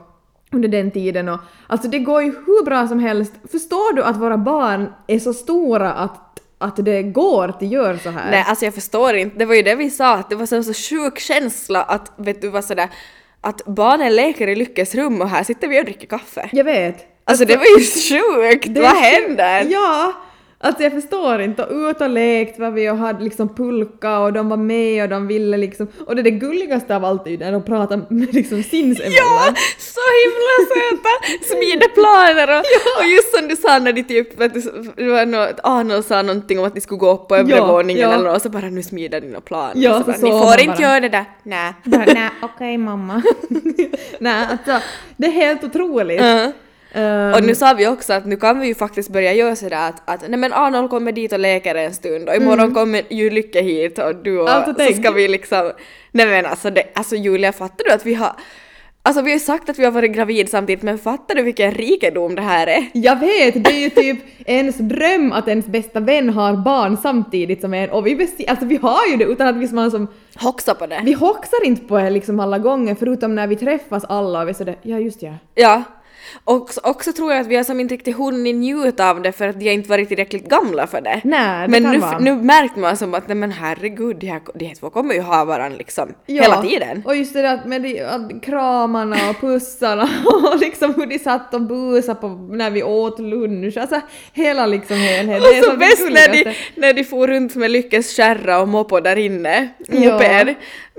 under 0.52 0.68
den 0.68 0.90
tiden 0.90 1.28
och 1.28 1.38
alltså 1.66 1.88
det 1.88 1.98
går 1.98 2.22
ju 2.22 2.30
hur 2.30 2.64
bra 2.64 2.88
som 2.88 2.98
helst. 2.98 3.32
Förstår 3.52 3.94
du 3.94 4.02
att 4.02 4.16
våra 4.16 4.36
barn 4.38 4.86
är 5.06 5.18
så 5.18 5.32
stora 5.34 5.92
att, 5.92 6.40
att 6.58 6.76
det 6.84 7.02
går 7.02 7.48
att 7.48 7.60
de 7.60 7.66
gör 7.66 7.96
så 7.96 8.10
här? 8.10 8.30
Nej, 8.30 8.44
alltså 8.48 8.64
jag 8.64 8.74
förstår 8.74 9.14
inte. 9.14 9.38
Det 9.38 9.44
var 9.44 9.54
ju 9.54 9.62
det 9.62 9.74
vi 9.74 9.90
sa, 9.90 10.14
att 10.14 10.30
det 10.30 10.36
var 10.36 10.46
så, 10.46 10.62
så 10.62 10.72
sjuk 10.74 11.18
känsla 11.18 11.82
att, 11.82 12.12
vet 12.16 12.42
du, 12.42 12.48
var 12.48 12.62
sådär 12.62 12.88
att 13.40 13.64
barnen 13.66 14.16
leker 14.16 14.48
i 14.48 14.54
Lyckes 14.56 14.94
rum 14.94 15.20
och 15.20 15.28
här 15.28 15.44
sitter 15.44 15.68
vi 15.68 15.80
och 15.80 15.84
dricker 15.84 16.06
kaffe. 16.06 16.48
Jag 16.52 16.64
vet. 16.64 17.06
Alltså 17.24 17.44
det 17.44 17.56
var 17.56 17.64
ju 17.64 17.84
sjukt! 17.84 18.74
Det 18.74 18.80
Vad 18.80 18.96
händer? 18.96 19.66
Ja! 19.70 20.12
Alltså 20.62 20.82
jag 20.82 20.92
förstår 20.92 21.40
inte. 21.40 21.64
Och 21.64 21.90
ut 21.90 22.00
och 22.00 22.10
lekt 22.10 22.58
var 22.58 22.70
vi 22.70 22.90
och 22.90 22.96
hade 22.96 23.24
liksom 23.24 23.54
pulka 23.54 24.18
och 24.18 24.32
de 24.32 24.48
var 24.48 24.56
med 24.56 25.02
och 25.02 25.08
de 25.08 25.26
ville 25.26 25.56
liksom... 25.56 25.88
Och 26.06 26.16
det 26.16 26.20
är 26.20 26.24
det 26.24 26.30
gulligaste 26.30 26.96
av 26.96 27.04
allt 27.04 27.26
är 27.26 27.30
ju 27.30 27.38
när 27.38 27.52
de 27.52 27.62
pratar 27.62 27.96
med 28.08 28.34
liksom 28.34 28.62
sinsemellan. 28.62 29.14
Ja, 29.16 29.54
så 29.78 30.00
himla 30.20 30.56
söta! 30.74 31.44
Smider 31.46 31.88
planer 31.88 32.58
och, 32.58 32.64
och 33.04 33.06
just 33.10 33.36
som 33.36 33.48
du 33.48 33.56
sa 33.56 33.78
när 33.78 33.92
de 33.92 34.02
typ, 34.02 34.40
vet 34.40 34.54
du, 34.54 34.60
det 34.96 35.08
var 35.10 35.26
något, 35.26 35.60
Arnold 35.62 36.04
sa 36.04 36.22
någonting 36.22 36.58
om 36.58 36.64
att 36.64 36.74
de 36.74 36.80
skulle 36.80 36.98
gå 36.98 37.10
upp 37.10 37.28
på 37.28 37.36
övre 37.36 37.56
Ja, 37.56 37.66
våningen 37.66 38.02
ja. 38.02 38.14
eller 38.14 38.24
något, 38.24 38.36
och 38.36 38.42
så 38.42 38.48
bara 38.48 38.66
nu 38.70 38.82
smider 38.82 39.20
de 39.20 39.26
några 39.26 39.40
planer. 39.40 39.72
Ja, 39.76 39.92
så 39.92 39.98
så 39.98 40.04
bara, 40.04 40.16
såg 40.18 40.24
Ni 40.24 40.40
får 40.40 40.60
inte 40.60 40.66
bara. 40.76 40.82
göra 40.82 41.00
det 41.00 41.08
där. 41.08 41.24
Nej. 41.42 41.72
Nej, 41.84 42.30
okej 42.42 42.78
mamma. 42.78 43.22
Nej, 44.18 44.46
alltså 44.50 44.76
det 45.16 45.26
är 45.26 45.30
helt 45.32 45.64
otroligt. 45.64 46.20
Ja. 46.20 46.52
Ehm, 46.94 47.32
Och 47.34 47.44
nu 47.44 47.54
sa 47.54 47.74
vi 47.74 47.86
också 47.88 48.12
att 48.12 48.26
nu 48.26 48.36
kan 48.36 48.60
vi 48.60 48.66
ju 48.66 48.74
faktiskt 48.74 49.08
börja 49.10 49.32
göra 49.32 49.56
sådär 49.56 49.88
att, 49.88 50.02
att 50.10 50.28
nej 50.28 50.38
men 50.38 50.52
Arnold 50.52 50.90
kommer 50.90 51.12
dit 51.12 51.32
och 51.32 51.38
leker 51.38 51.74
en 51.74 51.94
stund 51.94 52.28
och 52.28 52.34
imorgon 52.34 52.74
kommer 52.74 53.02
ju 53.10 53.30
Lycke 53.30 53.60
hit 53.62 53.98
och 53.98 54.16
du 54.16 54.38
och 54.40 54.50
Alltså, 54.50 54.84
så 54.86 54.92
ska 54.94 55.10
vi 55.10 55.28
liksom... 55.28 55.72
Nej 56.12 56.26
men 56.26 56.46
alltså, 56.46 56.70
det, 56.70 56.82
alltså 56.94 57.16
Julia 57.16 57.52
fattar 57.52 57.84
du 57.84 57.90
att 57.92 58.06
vi 58.06 58.14
har... 58.14 58.32
Alltså 59.02 59.22
vi 59.22 59.30
har 59.30 59.34
ju 59.34 59.40
sagt 59.44 59.68
att 59.68 59.78
vi 59.78 59.84
har 59.84 59.92
varit 59.92 60.12
gravid 60.12 60.48
samtidigt 60.48 60.82
men 60.82 60.98
fattar 60.98 61.34
du 61.34 61.42
vilken 61.42 61.70
rikedom 61.72 62.34
det 62.34 62.42
här 62.42 62.66
är? 62.66 62.84
Jag 62.92 63.20
vet, 63.20 63.64
det 63.64 63.70
är 63.70 63.78
ju 63.80 63.90
typ 63.90 64.18
ens 64.46 64.76
dröm 64.78 65.32
att 65.32 65.48
ens 65.48 65.66
bästa 65.66 66.00
vän 66.00 66.30
har 66.30 66.52
barn 66.56 66.96
samtidigt 67.02 67.60
som 67.60 67.74
en 67.74 67.90
och 67.90 68.06
vi, 68.06 68.14
besti- 68.16 68.44
alltså, 68.50 68.64
vi 68.66 68.76
har 68.76 69.06
ju 69.10 69.16
det 69.16 69.24
utan 69.24 69.46
att 69.46 69.56
vi 69.56 69.68
som, 69.68 69.90
som 69.90 70.06
Hoxa 70.36 70.74
på 70.74 70.86
det. 70.86 71.00
vi 71.04 71.12
hoxar 71.12 71.64
inte 71.66 71.84
på 71.86 71.98
det 71.98 72.10
liksom 72.10 72.40
alla 72.40 72.58
gånger 72.58 72.94
förutom 72.94 73.34
när 73.34 73.46
vi 73.46 73.56
träffas 73.56 74.04
alla 74.04 74.40
och 74.40 74.46
vi 74.46 74.50
är 74.50 74.54
sådär 74.54 74.76
ja 74.82 74.98
just 74.98 75.22
ja. 75.22 75.34
Ja. 75.54 75.82
Och 76.44 76.70
så- 76.72 76.80
också 76.84 77.12
tror 77.12 77.32
jag 77.32 77.40
att 77.40 77.46
vi 77.46 77.56
har 77.56 77.64
som 77.64 77.80
inte 77.80 77.94
riktigt 77.94 78.16
hunnit 78.16 78.56
njuta 78.56 79.10
av 79.10 79.22
det 79.22 79.32
för 79.32 79.48
att 79.48 79.60
de 79.60 79.66
har 79.66 79.72
inte 79.72 79.88
varit 79.88 80.08
tillräckligt 80.08 80.48
gamla 80.48 80.86
för 80.86 81.00
det. 81.00 81.20
Nej, 81.24 81.66
det 81.68 81.70
men 81.70 81.82
kan 81.82 81.92
nu, 81.92 81.98
vara. 81.98 82.18
nu 82.18 82.34
märkte 82.34 82.80
man 82.80 82.96
som 82.96 83.14
att 83.14 83.28
nej 83.28 83.36
men 83.36 83.52
herregud, 83.52 84.16
de 84.16 84.26
här, 84.26 84.40
de 84.54 84.64
här 84.64 84.74
två 84.74 84.90
kommer 84.90 85.14
ju 85.14 85.20
ha 85.20 85.44
varandra 85.44 85.78
liksom 85.78 86.14
Ja, 86.26 86.42
hela 86.42 86.62
tiden. 86.62 87.02
Och 87.06 87.16
just 87.16 87.32
det 87.34 87.42
där 87.42 87.60
med 87.66 87.82
de, 87.82 88.00
att 88.04 88.42
kramarna 88.42 89.16
och 89.30 89.40
pussarna 89.40 90.02
och 90.52 90.58
liksom 90.58 90.94
hur 90.94 91.06
de 91.06 91.18
satt 91.18 91.54
och 91.54 91.60
busade 91.62 92.20
på 92.20 92.28
när 92.28 92.70
vi 92.70 92.82
åt 92.82 93.18
lunch. 93.18 93.76
Alltså 93.76 94.00
hela 94.32 94.66
liksom 94.66 94.96
helheten. 94.96 95.58
Och 95.58 95.64
så 95.64 95.76
bäst 95.76 96.08
när 96.10 96.32
de, 96.32 96.54
när 96.74 96.92
de 96.92 97.04
for 97.04 97.26
runt 97.26 97.54
med 97.54 97.70
Lyckes 97.70 98.16
kärra 98.16 98.60
och 98.60 98.68
moppo 98.68 99.00
där 99.00 99.16
inne, 99.16 99.68
Ja. 99.88 100.18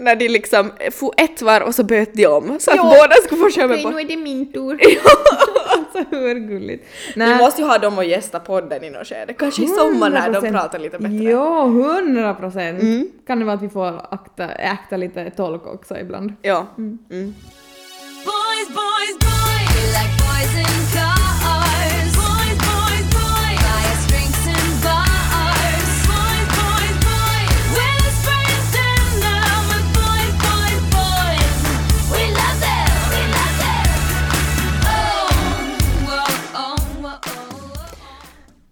När 0.01 0.15
de 0.15 0.29
liksom 0.29 0.71
for 0.91 1.13
ett 1.17 1.41
var 1.41 1.61
och 1.61 1.75
så 1.75 1.83
bytte 1.83 2.11
de 2.21 2.25
om 2.27 2.59
så 2.59 2.71
att 2.71 2.77
Ja. 2.77 2.83
båda 2.83 3.15
skulle 3.15 3.41
få 3.41 3.49
köra 3.49 3.67
med 3.67 3.73
Okej, 3.75 3.83
på. 3.83 3.89
nu 3.89 3.99
är 4.01 4.05
det 4.07 4.17
min 4.17 4.53
tur. 4.53 4.79
alltså 5.69 6.15
hur 6.15 6.35
gulligt. 6.35 6.85
Vi 7.15 7.35
måste 7.35 7.61
ju 7.61 7.67
ha 7.67 7.77
dem 7.77 7.97
och 7.97 8.05
gästa 8.05 8.39
podden 8.39 8.83
i 8.83 8.89
något 8.89 9.07
skede, 9.07 9.33
kanske 9.33 9.63
i 9.63 9.67
sommar 9.67 10.09
när 10.09 10.29
de 10.29 10.39
100%. 10.47 10.51
pratar 10.51 10.79
lite 10.79 10.97
bättre. 10.97 11.15
Ja, 11.31 11.63
hundra 11.63 12.33
procent. 12.33 12.81
Mm. 12.81 13.07
Kan 13.27 13.39
det 13.39 13.45
vara 13.45 13.55
att 13.55 13.61
vi 13.63 13.69
får 13.69 14.01
akta, 14.13 14.45
akta 14.47 14.97
lite 14.97 15.29
tolk 15.29 15.67
också 15.67 15.97
ibland. 15.97 16.33
Ja. 16.41 16.67
Mm. 16.77 16.97
Boys, 18.25 18.67
boys, 18.67 19.19
boys. 19.19 19.30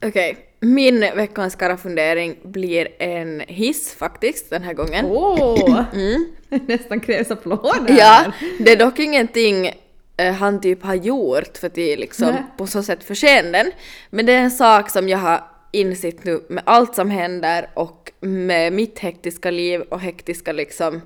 Oh. 0.09 0.11
Okej, 0.11 0.37
min 0.59 0.99
veckans 0.99 1.55
karafundering 1.55 2.35
blir 2.43 2.87
en 2.99 3.39
hiss 3.39 3.95
faktiskt 3.95 4.49
den 4.49 4.63
här 4.63 4.73
gången. 4.73 5.05
Åh! 5.05 5.83
Nästan 6.67 6.99
krävs 6.99 7.31
applåder. 7.31 7.79
Mm. 7.79 7.95
Ja, 7.95 8.33
det 8.59 8.71
är 8.71 8.77
dock 8.77 8.99
ingenting 8.99 9.71
eh, 10.17 10.33
han 10.33 10.61
typ 10.61 10.83
har 10.83 10.95
gjort 10.95 11.57
för 11.57 11.67
att 11.67 11.77
liksom 11.77 12.27
Nej. 12.27 12.43
på 12.57 12.67
så 12.67 12.83
sätt 12.83 13.03
förtjäna 13.03 13.51
den. 13.51 13.71
Men 14.09 14.25
det 14.25 14.33
är 14.33 14.41
en 14.41 14.51
sak 14.51 14.89
som 14.89 15.09
jag 15.09 15.17
har 15.17 15.43
insett 15.71 16.23
nu 16.23 16.41
med 16.49 16.63
allt 16.65 16.95
som 16.95 17.09
händer 17.09 17.69
och 17.73 18.11
med 18.19 18.73
mitt 18.73 18.99
hektiska 18.99 19.51
liv 19.51 19.81
och 19.81 19.99
hektiska 19.99 20.51
liksom 20.51 21.01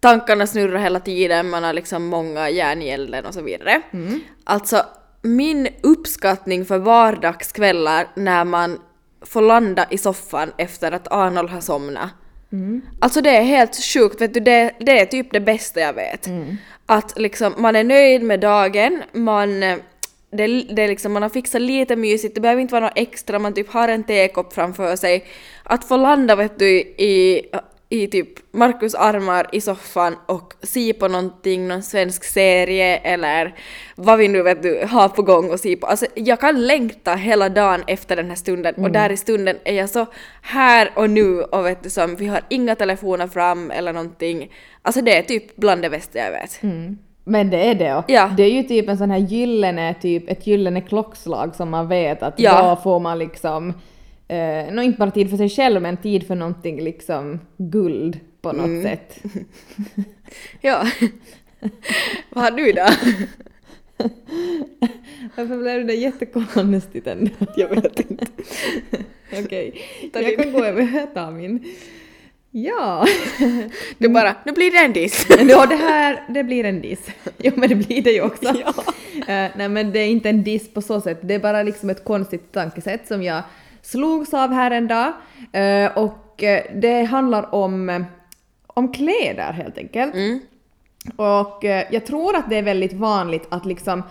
tankarna 0.00 0.46
snurrar 0.46 0.78
hela 0.78 1.00
tiden, 1.00 1.50
man 1.50 1.64
har 1.64 1.72
liksom 1.72 2.06
många 2.06 2.50
järn 2.50 2.82
i 2.82 2.88
elden 2.88 3.26
och 3.26 3.34
så 3.34 3.42
vidare. 3.42 3.82
Alltså 4.44 4.86
min 5.22 5.68
uppskattning 5.82 6.64
för 6.64 6.78
vardagskvällar 6.78 8.06
när 8.14 8.44
man 8.44 8.78
får 9.22 9.42
landa 9.42 9.86
i 9.90 9.98
soffan 9.98 10.52
efter 10.58 10.92
att 10.92 11.12
Arnold 11.12 11.50
har 11.50 11.60
somnat. 11.60 12.10
Alltså 13.00 13.20
det 13.20 13.30
är 13.30 13.42
helt 13.42 13.76
sjukt, 13.84 14.20
vet 14.20 14.34
du, 14.34 14.40
det, 14.40 14.72
det 14.80 15.00
är 15.00 15.06
typ 15.06 15.32
det 15.32 15.40
bästa 15.40 15.80
jag 15.80 15.92
vet. 15.92 16.26
Att 16.86 17.18
liksom 17.18 17.54
man 17.58 17.76
är 17.76 17.84
nöjd 17.84 18.22
med 18.22 18.40
dagen, 18.40 19.02
man, 19.12 19.60
det, 20.30 20.46
det 20.76 20.88
liksom, 20.88 21.12
man 21.12 21.22
har 21.22 21.30
fixat 21.30 21.60
lite 21.62 21.96
mysigt, 21.96 22.34
det 22.34 22.40
behöver 22.40 22.62
inte 22.62 22.74
vara 22.74 22.84
något 22.84 22.98
extra, 22.98 23.38
man 23.38 23.54
typ 23.54 23.72
har 23.72 23.88
en 23.88 24.04
tekopp 24.04 24.52
framför 24.52 24.96
sig. 24.96 25.24
Att 25.62 25.84
få 25.84 25.96
landa 25.96 26.36
vet 26.36 26.58
du 26.58 26.70
i, 26.78 27.42
i 27.90 28.06
typ 28.06 28.28
Markus 28.52 28.94
armar 28.94 29.46
i 29.52 29.60
soffan 29.60 30.16
och 30.26 30.54
se 30.62 30.92
på 30.92 31.08
någonting, 31.08 31.68
någon 31.68 31.82
svensk 31.82 32.24
serie 32.24 32.96
eller 32.96 33.54
vad 33.96 34.18
vi 34.18 34.28
nu 34.28 34.42
vet 34.42 34.62
du 34.62 34.86
har 34.90 35.08
på 35.08 35.22
gång 35.22 35.50
och 35.50 35.60
se 35.60 35.76
på. 35.76 35.86
Alltså 35.86 36.06
jag 36.14 36.40
kan 36.40 36.66
längta 36.66 37.14
hela 37.14 37.48
dagen 37.48 37.82
efter 37.86 38.16
den 38.16 38.28
här 38.28 38.36
stunden 38.36 38.74
och 38.74 38.90
där 38.90 39.10
i 39.12 39.16
stunden 39.16 39.56
är 39.64 39.74
jag 39.74 39.90
så 39.90 40.06
här 40.42 40.90
och 40.96 41.10
nu 41.10 41.42
och 41.42 41.66
vet 41.66 41.82
du 41.82 41.90
som 41.90 42.16
vi 42.16 42.26
har 42.26 42.40
inga 42.48 42.74
telefoner 42.76 43.26
fram 43.26 43.70
eller 43.70 43.92
någonting. 43.92 44.50
Alltså 44.82 45.02
det 45.02 45.18
är 45.18 45.22
typ 45.22 45.56
bland 45.56 45.82
det 45.82 45.90
bästa 45.90 46.18
jag 46.18 46.30
vet. 46.30 46.60
Men 47.24 47.50
det 47.50 47.70
är 47.70 47.74
det. 47.74 47.94
och 47.94 48.04
Ja. 48.08 48.30
Det 48.36 48.42
är 48.42 48.50
ju 48.50 48.62
typ 48.62 48.88
en 48.88 48.98
sån 48.98 49.10
här 49.10 49.18
gyllene, 49.18 49.94
typ 49.94 50.30
ett 50.30 50.46
gyllene 50.46 50.80
klockslag 50.80 51.54
som 51.54 51.70
man 51.70 51.88
vet 51.88 52.22
att 52.22 52.34
Ja. 52.36 52.62
då 52.70 52.82
får 52.82 53.00
man 53.00 53.18
liksom, 53.18 53.74
eh, 54.28 54.72
nå 54.74 54.82
inte 54.82 54.98
bara 54.98 55.10
tid 55.10 55.30
för 55.30 55.36
sig 55.36 55.48
själv 55.48 55.82
men 55.82 55.96
tid 55.96 56.26
för 56.26 56.34
någonting 56.34 56.80
liksom 56.82 57.40
guld 57.56 58.20
på 58.40 58.52
något 58.52 58.66
Mm. 58.66 58.82
sätt. 58.82 59.22
Ja. 60.60 60.86
vad 62.30 62.44
har 62.44 62.50
du 62.50 62.72
då? 62.72 62.86
Varför 65.36 65.56
blev 65.62 65.86
det 65.86 65.94
jättekonstigt 65.94 67.06
ändå? 67.06 67.30
jag 67.56 67.68
vet 67.68 68.00
inte. 68.10 68.26
Okej, 69.44 69.82
Ta 70.12 70.20
jag 70.20 70.36
kan 70.36 70.52
gå 70.52 70.64
över 70.64 71.02
och 71.02 71.14
ta 71.14 71.30
min. 71.30 71.64
Ja. 72.50 73.06
Du 73.98 74.08
bara, 74.08 74.36
nu 74.46 74.52
blir 74.52 74.70
det 74.70 74.78
en 74.78 74.92
diss. 74.92 75.26
Ja, 75.48 75.66
det 75.66 75.76
här, 75.76 76.22
det 76.28 76.44
blir 76.44 76.64
en 76.64 76.80
diss. 76.80 77.06
Jo, 77.38 77.52
men 77.56 77.68
det 77.68 77.74
blir 77.74 78.02
det 78.02 78.10
ju 78.10 78.22
också. 78.22 78.54
Ja. 78.64 78.74
Eh, 79.34 79.50
nej, 79.56 79.68
men 79.68 79.92
det 79.92 79.98
är 79.98 80.06
inte 80.08 80.28
en 80.28 80.44
diss 80.44 80.72
på 80.74 80.82
så 80.82 81.00
sätt. 81.00 81.18
Det 81.22 81.34
är 81.34 81.38
bara 81.38 81.62
liksom 81.62 81.90
ett 81.90 82.04
konstigt 82.04 82.52
tankesätt 82.52 83.06
som 83.08 83.22
jag 83.22 83.42
slogs 83.90 84.34
av 84.34 84.52
här 84.52 84.70
en 84.70 84.88
dag. 84.88 85.12
Eh, 85.52 85.98
och 85.98 86.42
eh, 86.42 86.62
det 86.74 87.02
handlar 87.02 87.54
om, 87.54 87.88
eh, 87.90 88.02
om 88.66 88.92
kläder 88.92 89.52
helt 89.52 89.78
enkelt. 89.78 90.14
Och 91.16 91.64
eh, 91.64 91.84
jag 91.90 92.06
tror 92.06 92.36
att 92.36 92.50
det 92.50 92.56
är 92.58 92.62
väldigt 92.62 92.92
vanligt 92.92 93.46
att 93.50 93.66
liksom 93.66 94.02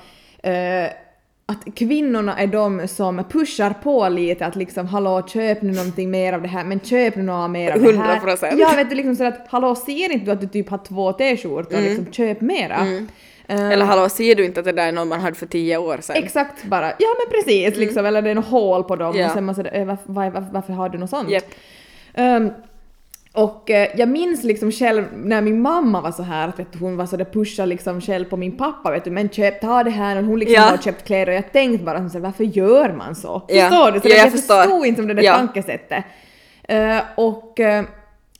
att 1.49 1.75
kvinnorna 1.75 2.37
är 2.39 2.47
de 2.47 2.87
som 2.87 3.23
pushar 3.29 3.73
på 3.83 4.09
lite 4.09 4.45
att 4.45 4.55
liksom 4.55 4.87
hallå 4.87 5.27
köp 5.27 5.61
nu 5.61 5.71
någonting 5.71 6.11
mer 6.11 6.33
av 6.33 6.41
det 6.41 6.47
här 6.47 6.63
men 6.63 6.79
köp 6.79 7.15
nu 7.15 7.23
något 7.23 7.51
mer 7.51 7.71
av 7.71 7.81
det 7.81 7.97
här. 7.97 8.19
100%. 8.19 8.53
Ja 8.59 8.73
vet 8.75 8.89
du 8.89 8.95
liksom 8.95 9.15
så 9.15 9.23
att 9.23 9.47
hallå 9.49 9.75
ser 9.75 10.11
inte 10.11 10.25
du 10.25 10.31
att 10.31 10.41
du 10.41 10.47
typ 10.47 10.69
har 10.69 10.77
två 10.77 11.13
t-skjortor 11.13 11.77
liksom 11.81 12.13
köp 12.13 12.41
mera. 12.41 12.75
Eh, 12.75 13.03
Eller 13.47 13.85
hallå, 13.85 14.09
ser 14.09 14.35
du 14.35 14.45
inte 14.45 14.59
att 14.59 14.65
det 14.65 14.71
där 14.71 14.87
är 14.87 14.91
någon 14.91 15.07
man 15.07 15.19
hade 15.19 15.35
för 15.35 15.45
tio 15.45 15.77
år 15.77 15.97
sedan? 16.01 16.15
Exakt 16.15 16.63
bara, 16.63 16.85
ja 16.99 17.07
men 17.19 17.31
precis 17.41 17.77
liksom, 17.77 18.05
eller 18.05 18.21
det 18.21 18.29
är 18.29 18.35
något 18.35 18.45
hål 18.47 18.83
på 18.83 18.95
dem 18.95 19.09
Mm. 19.09 19.21
Ja. 19.21 19.27
och 19.27 19.33
sen 19.33 19.45
man 19.45 19.55
säger 19.55 19.75
eh, 19.79 19.85
varför, 19.85 20.03
varför, 20.05 20.45
varför 20.51 20.73
har 20.73 20.89
du 20.89 20.97
något 20.97 21.09
sånt? 21.09 21.29
Japp. 21.29 21.43
Ehm, 22.13 22.49
och 23.33 23.69
eh, 23.69 23.87
jag 23.95 24.09
minns 24.09 24.43
liksom 24.43 24.71
själv 24.71 25.03
när 25.15 25.41
min 25.41 25.61
mamma 25.61 26.01
var 26.01 26.11
så 26.11 26.23
här 26.23 26.47
att 26.47 26.57
du, 26.57 26.79
hon 26.79 26.97
var 26.97 27.05
så 27.05 27.17
där 27.17 27.25
pusha 27.25 27.65
liksom 27.65 28.01
själv 28.01 28.25
på 28.25 28.37
min 28.37 28.57
pappa 28.57 28.91
vet 28.91 29.03
du 29.03 29.11
men 29.11 29.29
köp, 29.29 29.61
ta 29.61 29.83
det 29.83 29.89
här 29.89 30.15
och 30.17 30.23
hon 30.23 30.39
liksom 30.39 30.55
Ja. 30.55 30.61
har 30.69 30.77
köpt 30.77 31.05
kläder 31.07 31.27
och 31.31 31.37
jag 31.37 31.51
tänkte 31.51 31.85
bara 31.85 32.09
så 32.09 32.13
här, 32.17 32.19
varför 32.19 32.43
gör 32.43 32.93
man 32.93 33.15
så? 33.15 33.41
Ja. 33.47 33.69
Förstår 33.69 33.91
du? 33.91 33.99
Så 33.99 34.07
Ja, 34.07 34.15
jag, 34.15 34.25
jag 34.25 34.31
förstår. 34.31 34.61
förstod 34.61 34.85
inte 34.85 35.01
om 35.01 35.07
det 35.07 35.13
där 35.13 35.23
Ja. 35.23 35.35
tankesättet. 35.35 36.03
Eh, 36.63 36.97
och, 37.15 37.59
eh, 37.59 37.83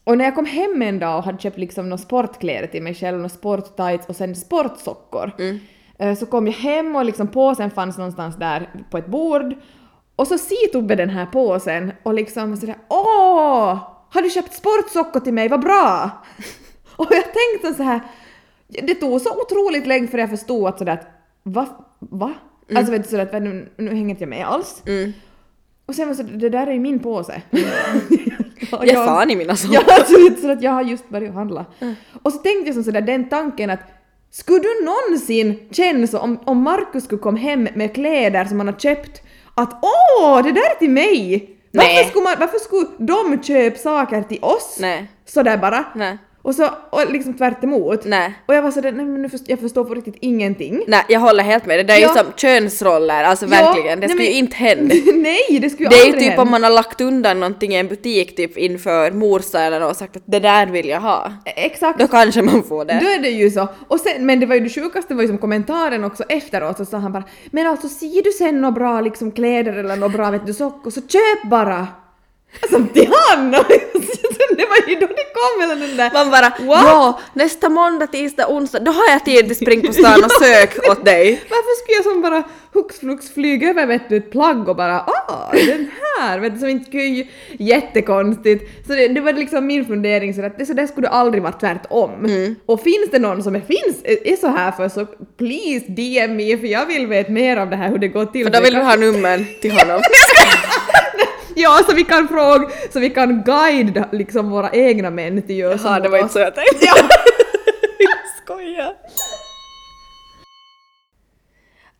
och 0.08 0.18
när 0.18 0.26
jag 0.26 0.36
kom 0.36 0.46
hem 0.46 0.82
en 0.82 1.00
dag 1.00 1.18
och 1.18 1.24
hade 1.24 1.38
köpt 1.38 1.58
liksom 1.58 1.90
några 1.90 1.98
sportkläder 1.98 2.68
till 2.68 2.84
mig 2.84 2.94
själv, 2.96 3.18
några 3.18 3.30
sporttights 3.30 4.08
och 4.08 4.16
sen 4.16 4.36
sportsockor. 4.36 5.32
Mm. 5.40 5.60
eh, 6.00 6.18
Så 6.18 6.26
kom 6.26 6.48
jag 6.48 6.54
hem 6.54 6.96
och 6.96 7.06
liksom 7.06 7.28
påsen 7.28 7.72
fanns 7.72 7.98
någonstans 7.98 8.36
där 8.36 8.70
på 8.92 8.98
ett 8.98 9.08
bord. 9.08 9.56
Och 10.16 10.28
så 10.28 10.38
ser 10.38 10.72
Tobbe 10.72 10.96
den 10.96 11.10
här 11.10 11.26
påsen 11.26 11.92
och 12.04 12.14
liksom 12.14 12.58
sådär 12.58 12.76
åh! 12.90 13.78
Har 14.10 14.22
du 14.22 14.30
köpt 14.30 14.54
sportsockor 14.54 15.20
till 15.20 15.34
mig? 15.34 15.48
Vad 15.50 15.62
bra! 15.62 16.12
Och 16.96 17.08
jag 17.10 17.24
tänkte 17.24 17.78
så 17.78 17.84
här. 17.84 18.02
Det 18.68 18.96
tog 18.96 19.22
så 19.22 19.30
otroligt 19.42 19.88
länge 19.88 20.08
för 20.08 20.18
jag 20.18 20.30
förstod 20.30 20.68
att 20.68 20.78
sådär 20.78 20.94
att 20.94 21.08
va? 21.44 21.68
Va? 22.00 22.34
Alltså 22.76 22.92
vet 22.92 23.04
du 23.04 23.10
sådär 23.10 23.36
att 23.36 23.44
nu, 23.44 23.70
nu 23.78 23.90
hänger 23.90 24.10
inte 24.10 24.24
jag 24.24 24.30
med 24.30 24.48
alls. 24.48 24.84
Mm. 24.86 25.14
Och 25.86 25.96
sen 25.96 26.08
var 26.08 26.16
det 26.16 26.24
så 26.24 26.38
det 26.38 26.50
där 26.50 26.68
är 26.68 26.72
ju 26.72 26.80
min 26.80 27.00
påse. 27.00 27.42
Och 28.72 28.86
Ge 28.86 28.94
fan 28.94 29.32
i 29.32 29.36
mina 29.36 29.50
Ja, 29.70 29.82
saker. 29.82 30.30
du, 30.30 30.42
så 30.42 30.52
att 30.52 30.62
jag 30.62 30.72
har 30.72 30.82
just 30.82 31.10
börjat 31.10 31.34
handla. 31.34 31.66
Och 32.24 32.34
så 32.34 32.38
tänkte 32.40 32.66
jag 32.68 32.74
som 32.74 32.84
sådär 32.84 33.02
den 33.02 33.30
tanken 33.30 33.70
att 33.70 33.80
skulle 34.32 34.60
du 34.60 34.86
någonsin 34.86 35.60
känna 35.72 36.08
så 36.08 36.20
om, 36.20 36.40
om 36.46 36.62
Markus 36.64 37.04
skulle 37.04 37.22
komma 37.22 37.38
hem 37.38 37.68
med 37.76 37.94
kläder 37.94 38.46
som 38.46 38.60
han 38.60 38.68
har 38.68 38.76
köpt 38.80 39.22
att 39.56 39.74
åh, 39.82 40.44
det 40.44 40.52
där 40.52 40.62
är 40.62 40.76
till 40.80 40.90
mig! 40.90 41.54
Varför 41.72 42.04
skulle, 42.10 42.24
man, 42.24 42.36
varför 42.40 42.60
skulle 42.60 42.88
de 42.98 43.44
köpa 43.44 43.78
saker 43.78 44.22
till 44.22 44.40
oss? 44.44 44.78
Nej. 44.80 45.12
Sådär 45.26 45.58
bara. 45.58 45.86
Nej. 45.96 46.18
Och 46.48 46.56
så 46.56 46.70
och 46.90 47.12
liksom 47.12 47.34
tvärt 47.34 47.64
emot. 47.64 48.06
Nej. 48.06 48.34
Och 48.46 48.56
jag 48.56 48.62
var 48.62 48.72
sådär, 48.72 48.92
nej 48.92 49.06
men 49.06 49.22
nu 49.22 49.30
först, 49.30 49.44
jag 49.48 49.60
förstår 49.60 49.84
på 49.86 49.94
riktigt 49.94 50.16
ingenting. 50.22 50.84
Nej, 50.88 51.06
jag 51.10 51.20
håller 51.20 51.44
helt 51.44 51.66
med. 51.66 51.80
Det 51.80 51.84
där 51.84 51.96
är 51.96 52.00
Ja. 52.00 52.08
ju 52.08 52.14
som 52.24 52.32
könsroller, 52.36 53.24
alltså 53.24 53.46
Ja, 53.46 53.50
verkligen. 53.50 54.00
Det 54.00 54.08
nej, 54.08 54.10
skulle 54.10 54.24
ju 54.24 54.30
men- 54.30 54.40
inte 54.40 54.56
hända. 54.58 54.96
nej, 55.16 55.60
det 55.62 55.70
skulle 55.70 55.90
Det 55.90 55.96
är 55.96 56.00
ju 56.00 56.04
aldrig 56.06 56.20
typ 56.22 56.30
hända. 56.30 56.42
om 56.42 56.52
man 56.52 56.64
har 56.64 56.70
lagt 56.70 57.02
undan 57.02 57.40
någonting 57.40 57.72
i 57.74 57.76
en 57.76 57.88
butik 57.88 58.36
typ 58.36 58.58
inför 58.58 59.12
morsa 59.12 59.62
eller 59.62 59.80
något 59.80 59.90
och 59.92 59.96
sagt 59.98 60.16
att 60.16 60.24
det 60.26 60.40
där 60.40 60.66
vill 60.68 60.88
jag 60.90 61.02
ha. 61.02 61.32
Exakt. 61.46 62.00
Då 62.00 62.08
kanske 62.08 62.42
man 62.42 62.64
får 62.64 62.86
det. 62.86 63.00
Då 63.04 63.08
är 63.10 63.20
det 63.22 63.30
ju 63.30 63.50
så. 63.52 63.68
Och 63.88 64.00
sen, 64.00 64.26
men 64.26 64.40
det 64.40 64.46
var 64.46 64.56
ju 64.56 64.62
det 64.62 64.70
sjukaste 64.70 65.14
var 65.16 65.22
ju 65.22 65.28
som 65.28 65.38
kommentaren 65.38 66.04
också 66.04 66.24
efteråt 66.24 66.78
så 66.78 66.86
sa 66.86 66.98
han 66.98 67.12
bara 67.12 67.24
“men 67.52 67.68
alltså 67.68 67.90
ser 67.90 68.24
du 68.24 68.32
sen 68.32 68.62
några 68.62 68.72
bra 68.72 69.02
liksom 69.02 69.32
kläder 69.32 69.74
eller 69.74 69.96
några 69.96 70.18
bra 70.18 70.32
vet 70.32 70.46
du 70.46 70.54
sockor 70.54 70.92
så 70.92 71.02
köp 71.02 71.50
bara”. 71.50 71.88
Som 72.70 72.88
till 72.88 73.14
han! 73.14 73.52
det 74.58 74.66
var 74.66 74.90
ju 74.90 74.96
då 74.96 75.08
det 75.08 75.34
kom 75.34 75.62
hela 75.62 75.76
den 75.76 75.98
där 75.98 76.12
Man 76.14 76.32
bara 76.32 76.50
What? 76.50 76.84
ja, 76.86 77.20
nästa 77.34 77.70
måndag, 77.70 78.08
tisdag, 78.08 78.48
onsdag, 78.48 78.80
då 78.80 78.92
har 78.92 79.12
jag 79.12 79.26
tid 79.26 79.52
att 79.52 79.58
springa 79.58 79.88
på 79.88 79.94
stan 79.94 80.24
och 80.24 80.32
sök 80.32 80.90
åt 80.90 81.06
dig. 81.06 81.42
Varför 81.50 81.84
skulle 81.84 81.96
jag 81.96 82.04
som 82.04 82.22
bara 82.22 82.44
hux 82.74 83.00
flux 83.00 83.34
flyga 83.34 83.70
över 83.70 83.86
vet 83.86 84.10
du, 84.10 84.18
ett 84.18 84.32
plagg 84.32 84.70
och 84.70 84.76
bara 84.76 85.00
ah 85.00 85.52
den 85.52 85.90
här 86.20 86.40
vet 86.40 86.54
du 86.54 86.60
som 86.60 86.70
inte 86.70 86.86
skulle 86.86 87.26
jättekonstigt. 87.60 88.88
Så 88.88 88.94
det, 88.94 89.08
det 89.08 89.22
var 89.22 89.34
liksom 89.34 89.66
min 89.66 89.86
fundering 89.86 90.34
så 90.34 90.46
att 90.46 90.58
det 90.58 90.66
så 90.66 90.74
där 90.74 90.88
skulle 90.88 91.08
det 91.08 91.12
aldrig 91.12 91.44
vara 91.44 91.54
tvärtom. 91.54 92.26
Mm. 92.26 92.56
Och 92.66 92.82
finns 92.82 93.12
det 93.12 93.20
någon 93.20 93.44
som 93.44 93.56
är, 93.56 93.62
finns, 93.62 93.98
är, 94.04 94.28
är 94.28 94.36
så 94.36 94.48
här 94.48 94.72
för 94.72 94.90
så 94.90 95.06
please 95.38 95.86
DM 95.88 96.36
me 96.36 96.58
för 96.58 96.68
jag 96.68 96.86
vill 96.86 97.08
veta 97.08 97.32
mer 97.32 97.58
av 97.58 97.70
det 97.70 97.76
här 97.76 97.90
hur 97.90 97.98
det 97.98 98.08
går 98.08 98.26
till. 98.26 98.44
För 98.44 98.52
då 98.52 98.62
vill 98.62 98.74
du 98.74 98.82
ha 98.82 98.96
nummer 99.06 99.62
till 99.62 99.72
honom. 99.72 100.02
Ja, 101.60 101.84
så 101.90 101.96
vi 101.96 102.04
kan 102.04 102.28
fråga, 102.28 102.70
så 102.90 103.00
vi 103.00 103.10
kan 103.10 103.44
guida 103.44 104.10
liksom 104.12 104.50
våra 104.50 104.72
egna 104.72 105.10
män 105.10 105.42
till 105.42 105.58
just 105.58 105.86
Ja, 105.86 106.00
det 106.00 106.10
var 106.10 106.18
inte 106.18 106.34
så 106.34 106.40
jag 106.40 106.56
tänkte. 106.56 106.86
jag 108.00 108.44
skojar. 108.44 108.96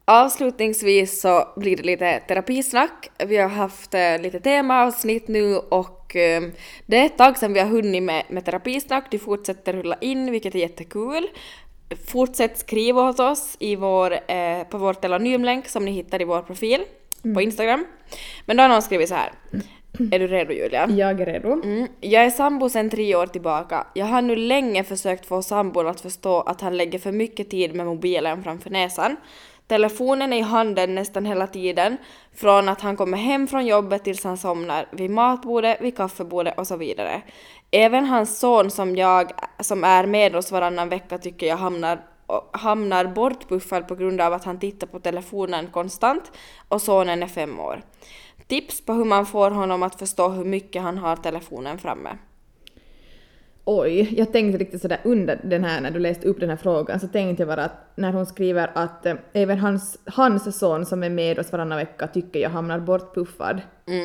Avslutningsvis 0.06 1.22
så 1.22 1.48
blir 1.56 1.78
det 1.78 1.84
lite 1.84 2.20
terapisnack. 2.20 3.10
Vi 3.26 3.38
har 3.38 3.50
haft 3.50 3.94
eh, 3.94 4.22
lite 4.22 4.40
temaavsnitt 4.40 5.28
nu 5.28 5.58
och 5.58 6.16
eh, 6.16 6.42
det 6.86 6.98
är 6.98 7.06
ett 7.06 7.18
tag 7.18 7.38
sedan 7.38 7.54
vi 7.54 7.60
har 7.60 7.68
hunnit 7.68 8.04
med, 8.04 8.24
med 8.30 8.46
terapisnack. 8.46 9.12
De 9.12 9.20
fortsätter 9.20 9.74
rulla 9.74 9.98
in, 10.02 10.32
vilket 10.32 10.56
är 10.56 10.60
jättekul. 10.60 11.28
Fortsätt 12.08 12.58
skriva 12.58 13.10
åt 13.10 13.20
oss 13.20 13.58
i 13.60 13.76
vår, 13.76 14.14
eh, 14.14 14.64
på 14.70 14.78
vår 14.78 14.94
telanymlänk 14.94 15.68
som 15.68 15.86
ni 15.86 15.92
hittar 15.92 16.22
i 16.22 16.26
vår 16.26 16.42
profil 16.42 16.82
på 17.34 17.42
Instagram. 17.42 17.86
Men 18.46 18.58
då 18.58 18.64
har 18.64 18.70
någon 18.70 18.82
skrivit 18.82 19.10
så 19.10 19.16
här. 19.16 19.32
Är 20.12 20.20
du 20.20 20.28
redo 20.28 20.54
Julia? 20.54 20.90
Jag 20.90 21.22
är 21.22 21.26
redo. 21.26 21.54
Mm. 21.54 21.88
Jag 22.02 22.26
är 22.26 22.30
sambo 22.30 22.70
sedan 22.70 22.90
tre 22.90 23.16
år 23.16 23.28
tillbaka. 23.28 23.88
Jag 23.94 24.06
har 24.06 24.22
nu 24.22 24.36
länge 24.36 24.84
försökt 24.84 25.26
få 25.26 25.42
sambon 25.42 25.88
att 25.88 26.02
förstå 26.02 26.42
att 26.42 26.62
han 26.62 26.78
lägger 26.78 27.00
för 27.00 27.12
mycket 27.12 27.50
tid 27.50 27.76
med 27.76 27.86
mobilen 27.86 28.44
framför 28.44 28.70
näsan. 28.70 29.16
Telefonen 29.68 30.34
är 30.34 30.38
i 30.38 30.42
handen 30.42 30.96
nästan 30.96 31.26
hela 31.26 31.48
tiden, 31.48 31.98
från 32.36 32.70
att 32.70 32.82
han 32.82 32.98
kommer 32.98 33.18
hem 33.18 33.48
från 33.48 33.66
jobbet 33.66 34.04
tills 34.04 34.24
han 34.24 34.38
somnar, 34.38 34.88
vid 34.92 35.10
matbordet, 35.10 35.82
vid 35.82 35.98
kaffebordet 35.98 36.58
och 36.58 36.68
så 36.68 36.78
vidare. 36.78 37.22
Även 37.72 38.06
hans 38.06 38.40
son 38.40 38.72
som 38.72 38.96
jag, 38.96 39.32
som 39.60 39.84
är 39.84 40.06
med 40.06 40.36
oss 40.36 40.52
varannan 40.52 40.90
vecka 40.90 41.18
tycker 41.18 41.48
jag 41.48 41.58
hamnar 41.58 42.00
hamnar 42.52 43.06
bortpuffad 43.06 43.88
på 43.88 43.96
grund 43.96 44.22
av 44.22 44.34
att 44.34 44.44
han 44.44 44.60
tittar 44.60 44.88
på 44.88 45.00
telefonen 45.00 45.68
konstant 45.68 46.32
och 46.68 46.82
sonen 46.82 47.24
är 47.24 47.28
fem 47.28 47.60
år. 47.60 47.82
Tips 48.48 48.86
på 48.86 48.94
hur 48.94 49.06
man 49.06 49.26
får 49.26 49.52
honom 49.52 49.84
att 49.84 50.00
förstå 50.00 50.30
hur 50.30 50.46
mycket 50.46 50.82
han 50.82 50.98
har 50.98 51.16
telefonen 51.16 51.78
framme. 51.78 52.18
Oj, 53.70 54.14
jag 54.18 54.32
tänkte 54.32 54.58
riktigt 54.58 54.82
sådär 54.82 55.00
under 55.04 55.42
den 55.44 55.64
här, 55.64 55.82
när 55.82 55.92
du 55.92 56.00
läste 56.00 56.28
upp 56.28 56.40
den 56.40 56.50
här 56.50 56.58
frågan, 56.58 57.00
så 57.00 57.08
tänkte 57.08 57.42
jag 57.42 57.48
bara 57.48 57.66
att 57.66 57.92
när 57.96 58.14
hon 58.14 58.26
skriver 58.26 58.72
att 58.74 59.06
eh, 59.06 59.16
även 59.34 59.60
hans, 59.60 60.00
hans 60.06 60.60
son 60.60 60.86
som 60.86 61.04
är 61.04 61.10
med 61.10 61.40
oss 61.40 61.52
varannan 61.52 61.78
vecka 61.78 62.08
tycker 62.08 62.40
jag 62.40 62.50
hamnar 62.50 62.80
bortpuffad. 62.80 63.62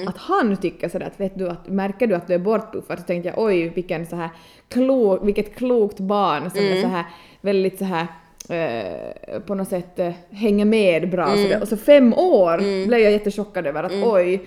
Att 0.06 0.16
han 0.16 0.56
tycker 0.56 0.88
sådär 0.88 1.06
att 1.06 1.20
vet 1.20 1.38
du 1.38 1.48
att 1.48 1.68
märker 1.68 2.06
du 2.06 2.14
att 2.14 2.26
du 2.26 2.34
är 2.34 2.38
bortpuffad 2.38 2.98
så 2.98 3.04
tänkte 3.04 3.28
jag 3.28 3.38
oj 3.38 3.68
vilken 3.68 4.06
så 4.06 4.16
här 4.16 4.30
klok, 4.68 5.20
vilket 5.22 5.54
klokt 5.54 6.00
barn 6.00 6.50
som 6.50 6.60
är 6.60 6.80
så 6.80 6.88
här 6.88 7.04
väldigt 7.42 7.78
så 7.78 7.84
här 7.84 8.06
eh, 8.48 9.40
på 9.40 9.54
något 9.54 9.68
sätt 9.68 9.98
eh, 9.98 10.12
hänger 10.30 10.64
med 10.64 11.10
bra. 11.10 11.26
Så 11.36 11.48
det, 11.48 11.60
och 11.60 11.68
så 11.68 11.76
fem 11.76 12.14
år 12.14 12.86
blev 12.86 13.00
jag 13.00 13.12
jättechockad 13.12 13.66
över 13.66 13.82
att 13.82 13.92
oj. 14.04 14.42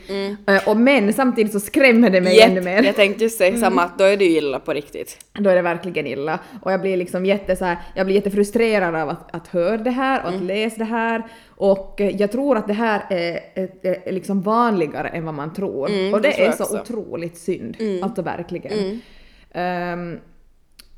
Eh, 0.48 0.70
och 0.70 0.78
men 0.78 1.14
samtidigt 1.14 1.52
så 1.52 1.60
skrämmer 1.60 2.10
det 2.10 2.22
mig 2.22 2.42
ännu 2.42 2.62
mer. 2.62 2.84
jag 2.84 2.96
tänkte 2.96 3.24
just 3.24 3.38
säga 3.38 3.58
samma, 3.58 3.84
att 3.84 3.98
då 3.98 4.04
är 4.04 4.18
det 4.18 4.26
ju 4.26 4.38
illa 4.38 4.60
på 4.60 4.74
riktigt. 4.74 5.18
då 5.40 5.50
är 5.50 5.56
det 5.56 5.62
verkligen 5.62 6.08
illa. 6.08 6.40
Och 6.62 6.72
jag 6.72 6.82
blir 6.82 6.98
liksom 6.98 7.26
jätte 7.26 7.56
så 7.56 7.66
här, 7.66 7.78
jag 7.96 8.06
blir 8.06 8.16
jättefrustrerad 8.16 8.96
av 8.96 9.10
att, 9.10 9.36
att 9.36 9.48
höra 9.48 9.78
det 9.78 9.92
här 9.92 10.22
och 10.22 10.28
att 10.28 10.34
Mm. 10.36 10.48
läsa 10.48 10.78
det 10.78 10.84
här. 10.86 11.24
Och 11.58 12.02
eh, 12.02 12.16
jag 12.16 12.32
tror 12.32 12.58
att 12.58 12.68
det 12.68 12.74
här 12.74 13.02
är, 13.10 13.40
är, 13.54 13.70
är 14.08 14.12
liksom 14.12 14.42
vanligare 14.42 15.08
än 15.08 15.26
vad 15.26 15.34
man 15.34 15.54
tror. 15.54 15.90
Mm, 15.90 16.14
och 16.14 16.22
det 16.22 16.30
det, 16.30 16.46
är 16.46 16.52
så 16.52 16.64
också. 16.64 16.80
otroligt 16.82 17.38
synd. 17.38 17.78
Alltså 18.04 18.22
verkligen. 18.22 19.02
Mm. 19.54 20.20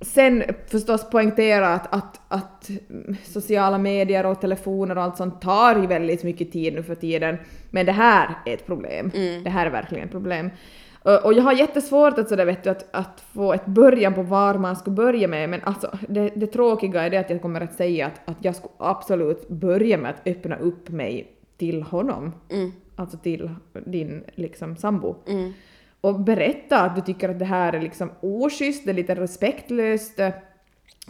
Sen 0.02 0.44
förstås 0.68 1.10
poängtera 1.10 1.68
att, 1.68 1.94
att, 1.96 2.22
att 2.28 2.70
sociala 3.24 3.78
medier 3.78 4.26
och 4.26 4.42
telefoner 4.42 4.98
och 4.98 5.04
allt 5.04 5.18
sånt 5.18 5.42
tar 5.42 5.76
ju 5.76 5.88
väldigt 5.88 6.24
mycket 6.24 6.52
tid 6.52 6.74
nu 6.74 6.84
för 6.84 6.96
tiden. 6.96 7.38
Men 7.72 7.86
det 7.86 7.92
här 7.92 8.36
är 8.46 8.54
ett 8.54 8.66
problem. 8.66 9.12
Mm. 9.16 9.44
Det 9.44 9.50
här 9.50 9.66
är 9.66 9.70
verkligen 9.70 10.06
ett 10.06 10.12
problem. 10.12 10.50
Och 11.24 11.34
jag 11.34 11.44
har 11.44 11.54
jättesvårt 11.54 12.20
att, 12.20 12.30
sådär, 12.30 12.46
vet 12.46 12.64
du, 12.64 12.70
att, 12.70 12.96
att 12.96 13.24
få 13.34 13.54
ett 13.54 13.66
början 13.66 14.14
på 14.14 14.22
var 14.22 14.58
man 14.58 14.76
skulle 14.76 14.96
börja 14.96 15.28
med, 15.28 15.50
men 15.50 15.64
alltså, 15.64 15.98
det, 16.10 16.32
det 16.36 16.48
tråkiga 16.48 17.02
är 17.02 17.10
det 17.10 17.18
att 17.18 17.30
jag 17.30 17.42
kommer 17.42 17.62
att 17.62 17.74
säga 17.74 18.08
att, 18.08 18.30
att 18.30 18.38
jag 18.42 18.56
skulle 18.56 18.74
absolut 18.78 19.48
börja 19.50 19.98
med 19.98 20.12
att 20.12 20.28
öppna 20.28 20.58
upp 20.58 20.90
mig 20.90 21.32
till 21.58 21.82
honom. 21.84 22.34
Mm. 22.50 22.72
Alltså 22.96 23.18
till 23.18 23.50
din 23.86 24.24
liksom, 24.36 24.78
sambo. 24.78 25.16
Mm. 25.28 25.54
Och 26.08 26.20
berätta 26.20 26.82
att 26.82 26.96
du 26.96 27.02
tycker 27.02 27.30
att 27.30 27.40
det 27.40 27.46
här 27.46 27.74
är 27.74 27.82
liksom 27.82 28.12
oschysst, 28.22 28.86
det 28.86 28.92
är 28.92 28.94
lite 28.94 29.16
respektlöst 29.16 30.20
eh, 30.20 30.30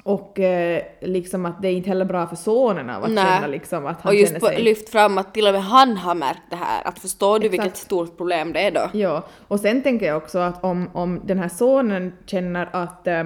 och 0.04 0.40
eh, 0.40 0.84
liksom 1.02 1.46
att 1.46 1.62
det 1.62 1.68
är 1.68 1.72
inte 1.72 1.90
heller 1.90 2.06
bra 2.06 2.28
för 2.28 2.36
sonen 2.36 2.90
av 2.90 3.04
att 3.04 3.12
Nej. 3.12 3.26
känna 3.26 3.48
liksom 3.48 3.86
att 3.86 4.02
han 4.02 4.10
Och 4.10 4.16
just 4.16 4.34
känner 4.34 4.48
sig... 4.48 4.64
lyft 4.64 4.90
fram 4.90 5.18
att 5.18 5.34
till 5.34 5.48
och 5.48 5.54
med 5.54 5.64
han 5.64 5.98
har 5.98 6.16
märkt 6.16 6.42
det 6.50 6.56
här. 6.56 6.88
Att 6.88 7.00
förstår 7.00 7.40
du 7.40 7.46
Exakt. 7.46 7.64
vilket 7.64 7.78
stort 7.78 8.18
problem 8.18 8.54
det 8.54 8.60
är 8.60 8.72
då? 8.72 8.90
Ja, 8.94 9.26
och 9.48 9.60
sen 9.60 9.82
tänker 9.82 10.06
jag 10.06 10.18
också 10.18 10.40
att 10.40 10.64
om, 10.64 10.90
om 10.94 11.22
den 11.24 11.40
här 11.40 11.50
sonen 11.50 12.14
känner 12.26 12.70
att, 12.72 13.08
eh, 13.08 13.26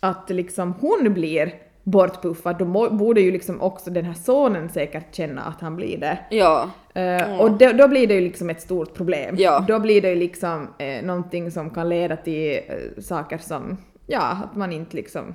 att 0.00 0.30
liksom 0.30 0.74
hon 0.80 1.14
blir 1.14 1.52
bortpuffad, 1.82 2.58
då 2.58 2.64
borde 2.90 3.20
ju 3.20 3.32
liksom 3.32 3.60
också 3.60 3.90
den 3.90 4.04
här 4.04 4.14
sonen 4.14 4.68
säkert 4.68 5.14
känna 5.14 5.42
att 5.42 5.60
han 5.60 5.76
blir 5.76 5.98
det. 5.98 6.18
Ja. 6.30 6.70
Eh, 6.94 7.40
Och 7.40 7.50
då, 7.50 7.72
då 7.72 7.88
blir 7.88 8.06
det 8.06 8.14
ju 8.14 8.20
liksom 8.20 8.50
ett 8.50 8.60
stort 8.60 8.94
problem. 8.94 9.36
Ja. 9.38 9.64
Då 9.68 9.78
blir 9.78 10.02
det 10.02 10.08
ju 10.08 10.16
liksom 10.16 10.68
eh, 10.78 11.02
någonting 11.02 11.50
som 11.50 11.70
kan 11.70 11.88
leda 11.88 12.16
till 12.16 12.52
eh, 12.52 13.02
saker 13.02 13.38
som, 13.38 13.76
ja, 14.06 14.20
att 14.20 14.56
man 14.56 14.72
inte 14.72 14.96
liksom 14.96 15.34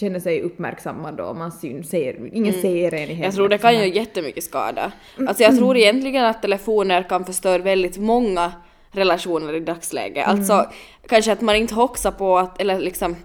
känner 0.00 0.20
sig 0.20 0.42
uppmärksammad 0.42 1.20
och 1.20 1.36
man 1.36 1.52
syn, 1.52 1.84
ser, 1.84 2.30
ingen 2.32 2.54
ser 2.54 2.94
en 2.94 2.98
i 2.98 2.98
hemmet. 2.98 3.10
Mm. 3.10 3.22
Jag 3.22 3.34
tror 3.34 3.48
det 3.48 3.58
kan 3.58 3.74
göra 3.74 3.86
jättemycket 3.86 4.44
skada. 4.44 4.92
Alltså 5.28 5.42
jag 5.42 5.58
tror 5.58 5.76
egentligen 5.76 6.24
att 6.24 6.42
telefoner 6.42 7.02
kan 7.02 7.24
förstöra 7.24 7.62
väldigt 7.62 7.98
många 7.98 8.52
relationer 8.90 9.54
i 9.54 9.60
dagsläget. 9.60 10.28
Alltså 10.28 10.66
kanske 11.08 11.32
att 11.32 11.40
man 11.40 11.56
inte 11.56 11.74
hoxar 11.74 12.10
på 12.10 12.38
att, 12.38 12.60
eller 12.60 12.78
liksom 12.78 13.16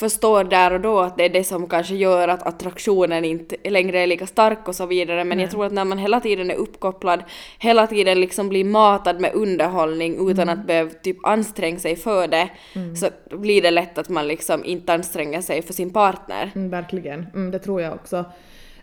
förstår 0.00 0.44
där 0.44 0.72
och 0.72 0.80
då 0.80 1.00
att 1.00 1.18
det 1.18 1.24
är 1.24 1.28
det 1.28 1.44
som 1.44 1.68
kanske 1.68 1.94
gör 1.94 2.28
att 2.28 2.46
attraktionen 2.46 3.24
inte 3.24 3.56
längre 3.70 4.00
är 4.00 4.06
lika 4.06 4.26
stark 4.26 4.68
och 4.68 4.74
så 4.74 4.86
vidare. 4.86 5.24
Men 5.24 5.40
jag 5.40 5.50
tror 5.50 5.66
att 5.66 5.72
när 5.72 5.84
man 5.84 5.98
hela 5.98 6.20
tiden 6.20 6.50
är 6.50 6.54
uppkopplad, 6.54 7.22
hela 7.58 7.86
tiden 7.86 8.20
liksom 8.20 8.48
blir 8.48 8.64
matad 8.64 9.20
med 9.20 9.34
underhållning 9.34 10.30
utan 10.30 10.48
att 10.48 10.66
behöva 10.66 10.90
typ 10.90 11.26
anstränga 11.26 11.78
sig 11.78 11.96
för 11.96 12.28
det, 12.28 12.48
så 12.96 13.36
blir 13.36 13.62
det 13.62 13.70
lätt 13.70 13.98
att 13.98 14.08
man 14.08 14.28
liksom 14.28 14.64
inte 14.64 14.92
anstränger 14.92 15.40
sig 15.40 15.62
för 15.62 15.72
sin 15.72 15.90
partner. 15.92 16.50
Mm, 16.54 16.70
verkligen, 16.70 17.26
mm, 17.34 17.50
det 17.50 17.58
tror 17.58 17.82
jag 17.82 17.94
också. 17.94 18.24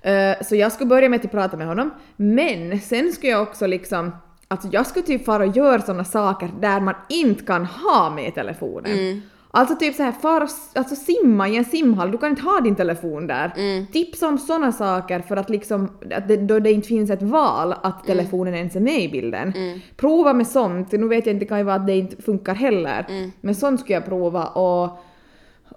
Eh, 0.02 0.34
så 0.42 0.56
jag 0.56 0.72
skulle 0.72 0.88
börja 0.88 1.10
med 1.10 1.26
att 1.26 1.32
prata 1.32 1.58
med 1.58 1.68
honom, 1.68 1.92
men 2.16 2.80
sen 2.80 3.14
skulle 3.14 3.32
jag 3.32 3.42
också 3.42 3.68
liksom 3.68 4.12
Alltså 4.50 4.68
jag 4.72 4.88
skulle 4.88 5.06
typ 5.06 5.26
fara 5.26 5.44
och 5.44 5.58
göra 5.58 5.82
sådana 5.82 6.04
saker 6.04 6.50
där 6.60 6.80
man 6.80 6.96
inte 7.10 7.44
kan 7.44 7.66
ha 7.66 8.10
med 8.10 8.36
telefonen. 8.36 9.22
Alltså 9.52 9.76
typ 9.76 9.96
så 9.96 10.04
här, 10.04 10.44
s- 10.44 10.72
alltså 10.76 10.96
simma 10.96 11.48
i 11.50 11.56
en 11.58 11.66
simhall, 11.66 12.12
du 12.12 12.18
kan 12.18 12.30
inte 12.30 12.42
ha 12.42 12.60
din 12.62 12.76
telefon 12.76 13.28
där. 13.28 13.52
Tipsa 13.94 14.28
om 14.28 14.38
sådana 14.38 14.72
saker 14.72 15.20
för 15.20 15.38
att 15.38 15.50
liksom, 15.50 15.90
att 16.16 16.28
det, 16.28 16.38
då 16.38 16.60
det 16.60 16.72
inte 16.72 16.88
finns 16.88 17.10
ett 17.10 17.22
val 17.22 17.74
att 17.84 18.04
telefonen 18.06 18.56
ens 18.56 18.76
är 18.76 18.80
med 18.80 19.00
i 19.04 19.10
bilden. 19.10 19.54
Prova 19.98 20.34
med 20.34 20.48
sånt, 20.48 20.92
nu 20.92 21.08
vet 21.08 21.26
jag 21.26 21.36
inte, 21.36 21.46
det 21.46 21.50
kan 21.50 21.58
ju 21.58 21.64
vara 21.64 21.76
att 21.76 21.88
det 21.88 21.98
inte 21.98 22.22
funkar 22.22 22.56
heller. 22.56 23.06
Men 23.42 23.56
sånt 23.56 23.80
skulle 23.80 23.94
jag 23.94 24.06
prova 24.06 24.46
och 24.46 24.90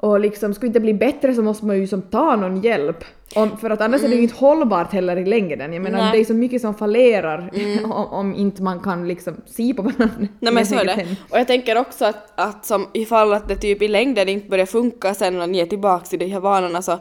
och 0.03 0.21
liksom, 0.21 0.55
skulle 0.55 0.67
inte 0.67 0.81
bli 0.81 0.95
bättre 0.95 1.35
så 1.35 1.43
måste 1.43 1.67
man 1.67 1.77
ju 1.79 1.87
som 1.87 2.03
ta 2.03 2.37
någon 2.37 2.61
hjälp. 2.61 3.05
Om, 3.35 3.57
för 3.57 3.71
att 3.71 3.81
annars 3.81 4.05
är 4.05 4.09
det 4.09 4.15
ju 4.15 4.23
inte 4.23 4.35
hållbart 4.35 4.93
heller 4.93 5.17
i 5.17 5.25
längden. 5.25 5.73
Jag 5.73 5.83
menar 5.83 5.99
Nej. 5.99 6.13
det 6.13 6.19
är 6.19 6.25
så 6.25 6.35
mycket 6.35 6.63
som 6.63 6.75
fallerar 6.75 7.51
om, 7.85 7.93
om 7.93 8.35
inte 8.35 8.63
man 8.63 8.81
kan 8.81 9.09
liksom 9.09 9.37
se 9.47 9.75
på 9.75 9.83
varandra. 9.83 10.29
Nej 10.39 10.53
men 10.53 10.67
så 10.67 10.75
är 10.75 10.85
det. 10.85 10.93
enkelt. 10.93 11.21
Och 11.31 11.39
jag 11.39 11.47
tänker 11.47 11.79
också 11.79 12.05
att, 12.05 12.33
att 12.35 12.65
som 12.65 12.87
ifall 12.93 13.33
att 13.33 13.49
det 13.49 13.57
typ 13.57 13.83
i 13.83 13.89
längden 13.89 14.29
inte 14.29 14.49
börjar 14.49 14.67
funka 14.67 15.15
sen 15.15 15.39
när 15.39 15.47
ni 15.47 15.59
är 15.59 15.67
tillbaka 15.67 16.05
till 16.05 16.19
de 16.19 16.27
här 16.27 16.41
vanorna 16.41 16.83
så 16.83 16.99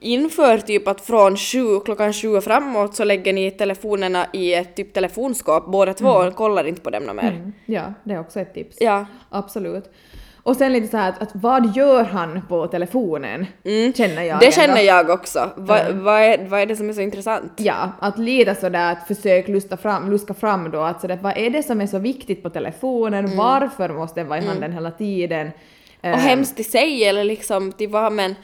inför 0.00 0.58
typ 0.58 0.88
att 0.88 1.00
från 1.00 1.36
sju, 1.36 1.80
klockan 1.84 2.12
sju 2.12 2.36
och 2.36 2.44
framåt 2.44 2.94
så 2.94 3.04
lägger 3.04 3.32
ni 3.32 3.50
telefonerna 3.50 4.26
i 4.32 4.54
ett 4.54 4.76
typ 4.76 4.92
telefonskåp 4.92 5.66
båda 5.66 5.94
två 5.94 6.08
och 6.08 6.34
kollar 6.34 6.64
inte 6.64 6.80
på 6.80 6.90
dem 6.90 7.16
mer. 7.16 7.32
Mm. 7.32 7.52
Ja, 7.66 7.94
det 8.04 8.14
är 8.14 8.20
också 8.20 8.40
ett 8.40 8.54
tips. 8.54 8.76
Ja. 8.80 9.06
Absolut. 9.30 9.84
Och 10.42 10.56
sen 10.56 10.72
lite 10.72 10.88
så 10.88 10.96
här 10.96 11.08
att, 11.08 11.22
att 11.22 11.30
vad 11.34 11.76
gör 11.76 12.04
han 12.04 12.42
på 12.48 12.66
telefonen? 12.66 13.46
Känner 13.64 14.22
jag 14.22 14.22
Mm. 14.22 14.38
Det 14.38 14.46
ändå. 14.46 14.50
känner 14.50 14.80
jag 14.80 15.10
också. 15.10 15.50
Va, 15.56 15.78
vad, 15.92 16.20
är, 16.22 16.46
vad 16.48 16.60
är 16.60 16.66
det 16.66 16.76
som 16.76 16.88
är 16.88 16.92
så 16.92 17.00
intressant? 17.00 17.52
Ja, 17.56 17.92
att 18.00 18.18
lite 18.18 18.54
sådär 18.54 18.92
att 18.92 19.06
försök 19.08 19.48
lusta 19.48 19.76
fram, 19.76 20.10
luska 20.10 20.34
fram 20.34 20.70
då 20.70 20.80
att 20.80 21.00
sådär, 21.00 21.18
vad 21.22 21.36
är 21.36 21.50
det 21.50 21.62
som 21.62 21.80
är 21.80 21.86
så 21.86 21.98
viktigt 21.98 22.42
på 22.42 22.50
telefonen? 22.50 23.36
Varför 23.36 23.88
måste 23.88 24.20
den 24.20 24.28
vara 24.28 24.38
i 24.38 24.46
handen 24.46 24.72
hela 24.72 24.90
tiden? 24.90 25.46
Och 26.00 26.06
Ehm, 26.08 26.18
hemskt 26.18 26.60
i 26.60 26.64
sig 26.64 27.04
eller 27.04 27.24
liksom 27.24 27.72
till 27.72 27.88
vad 27.88 28.12
men, 28.12 28.34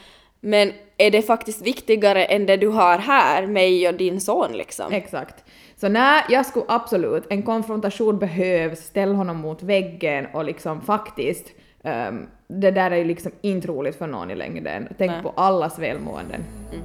men 0.40 0.72
är 0.96 1.10
det 1.10 1.22
faktiskt 1.22 1.66
viktigare 1.66 2.24
än 2.24 2.46
det 2.46 2.56
du 2.56 2.68
har 2.68 2.98
här, 2.98 3.46
mig 3.46 3.88
och 3.88 3.94
din 3.94 4.20
son 4.20 4.52
liksom? 4.52 4.92
Exakt. 4.92 5.44
Så 5.76 5.88
nej, 5.88 6.22
jag 6.28 6.46
skulle 6.46 6.64
absolut, 6.68 7.24
en 7.30 7.42
konfrontation 7.42 8.18
behövs, 8.18 8.78
ställ 8.80 9.14
honom 9.14 9.36
mot 9.36 9.62
väggen 9.62 10.26
och 10.32 10.44
liksom 10.44 10.80
faktiskt, 10.80 11.46
ehm, 11.84 12.26
det 12.48 12.70
där 12.70 12.90
är 12.90 12.96
ju 12.96 13.04
liksom 13.04 13.32
inte 13.40 13.68
roligt 13.68 13.96
för 13.96 14.06
någon 14.06 14.30
i 14.30 14.34
längden. 14.34 14.88
Tänk 14.98 15.12
Nej. 15.12 15.22
på 15.22 15.32
allas 15.36 15.78
välmåenden. 15.78 16.44
I 16.72 16.76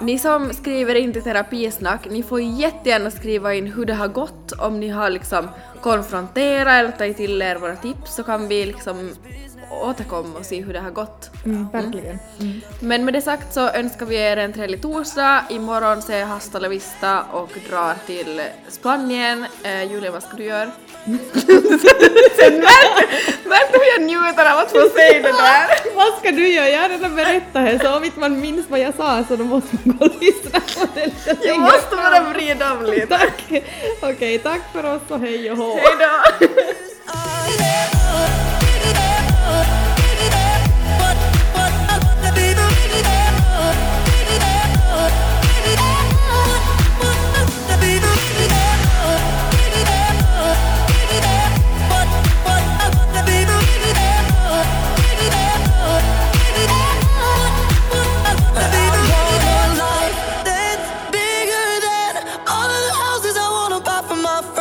Ni 0.00 0.18
som 0.18 0.52
skriver 0.52 0.94
in 0.94 1.12
till 1.12 1.22
terapisnack, 1.22 2.06
ni 2.10 2.22
får 2.22 2.40
jättegärna 2.40 3.10
skriva 3.10 3.54
in 3.54 3.66
hur 3.66 3.84
det 3.84 3.94
har 3.94 4.08
gått 4.08 4.52
om 4.52 4.80
ni 4.80 4.88
har 4.88 5.10
liksom 5.10 5.48
konfronterat 5.84 6.72
eller 6.72 6.90
tagit 6.90 7.16
till 7.16 7.42
er 7.42 7.56
våra 7.56 7.76
tips 7.76 8.14
så 8.14 8.22
kan 8.22 8.48
vi 8.48 8.66
liksom 8.66 9.14
återkomma 9.70 10.38
och 10.38 10.46
se 10.46 10.62
hur 10.62 10.72
det 10.72 10.80
har 10.80 10.90
gått. 10.90 11.30
Mm, 11.44 11.68
verkligen. 11.72 12.18
Men 12.80 13.04
med 13.04 13.14
det 13.14 13.20
sagt 13.20 13.54
så 13.54 13.68
önskar 13.68 14.06
vi 14.06 14.16
er 14.16 14.36
en 14.36 14.52
trevlig 14.52 14.82
torsdag. 14.82 15.44
Imorgon 15.50 16.02
ser 16.02 16.18
jag 16.18 16.26
Hasta 16.26 16.58
la 16.58 16.68
Vista 16.68 17.22
och 17.22 17.50
drar 17.70 17.94
till 18.06 18.42
Spanien. 18.68 19.46
Eh, 19.62 19.92
Julia, 19.92 20.10
vad 20.10 20.22
ska 20.22 20.36
du 20.36 20.44
göra? 20.44 20.70
Märkte 23.44 23.78
hur 23.78 23.88
jag 23.92 24.02
njuter 24.02 24.52
av 24.52 24.58
att 24.58 24.70
få 24.70 24.88
säga 24.96 25.22
det 25.22 25.32
där? 25.32 25.94
Vad 25.94 26.18
ska 26.18 26.30
du 26.30 26.48
göra? 26.48 26.68
Jag 26.68 26.80
har 26.80 26.88
redan 26.88 27.16
berättat 27.16 27.52
det, 27.52 27.78
så 27.78 27.96
om 27.96 28.04
inte 28.04 28.20
man 28.20 28.40
minns 28.40 28.70
vad 28.70 28.80
jag 28.80 28.94
sa 28.94 29.24
så 29.28 29.36
då 29.36 29.44
måste 29.44 29.76
man 29.82 29.96
gå 29.96 30.04
och 30.04 30.12
lyssna 30.20 30.60
på 30.60 30.88
det 30.94 31.06
lite 31.06 31.46
Jag 31.46 31.60
måste 31.60 31.96
bara 31.96 32.20
vrida 32.20 32.72
om 32.72 32.84
lite. 32.84 33.06
Tack! 33.06 33.62
Okej, 34.02 34.38
tack 34.38 34.60
för 34.72 34.94
oss 34.94 35.02
och 35.08 35.20
hej 35.20 35.50
och 35.50 35.56
hå! 35.56 35.73
Hey, 35.74 35.98
dog. 35.98 36.74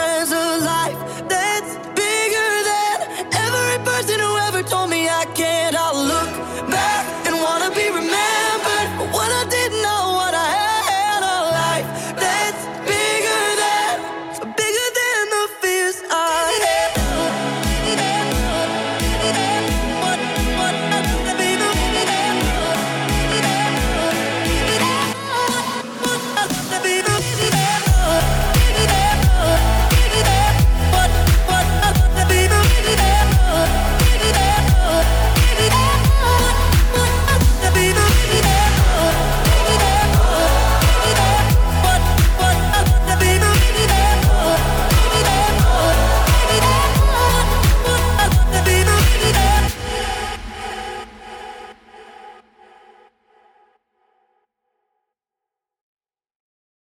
signs 0.03 0.31
of 0.33 0.63
life 0.63 1.12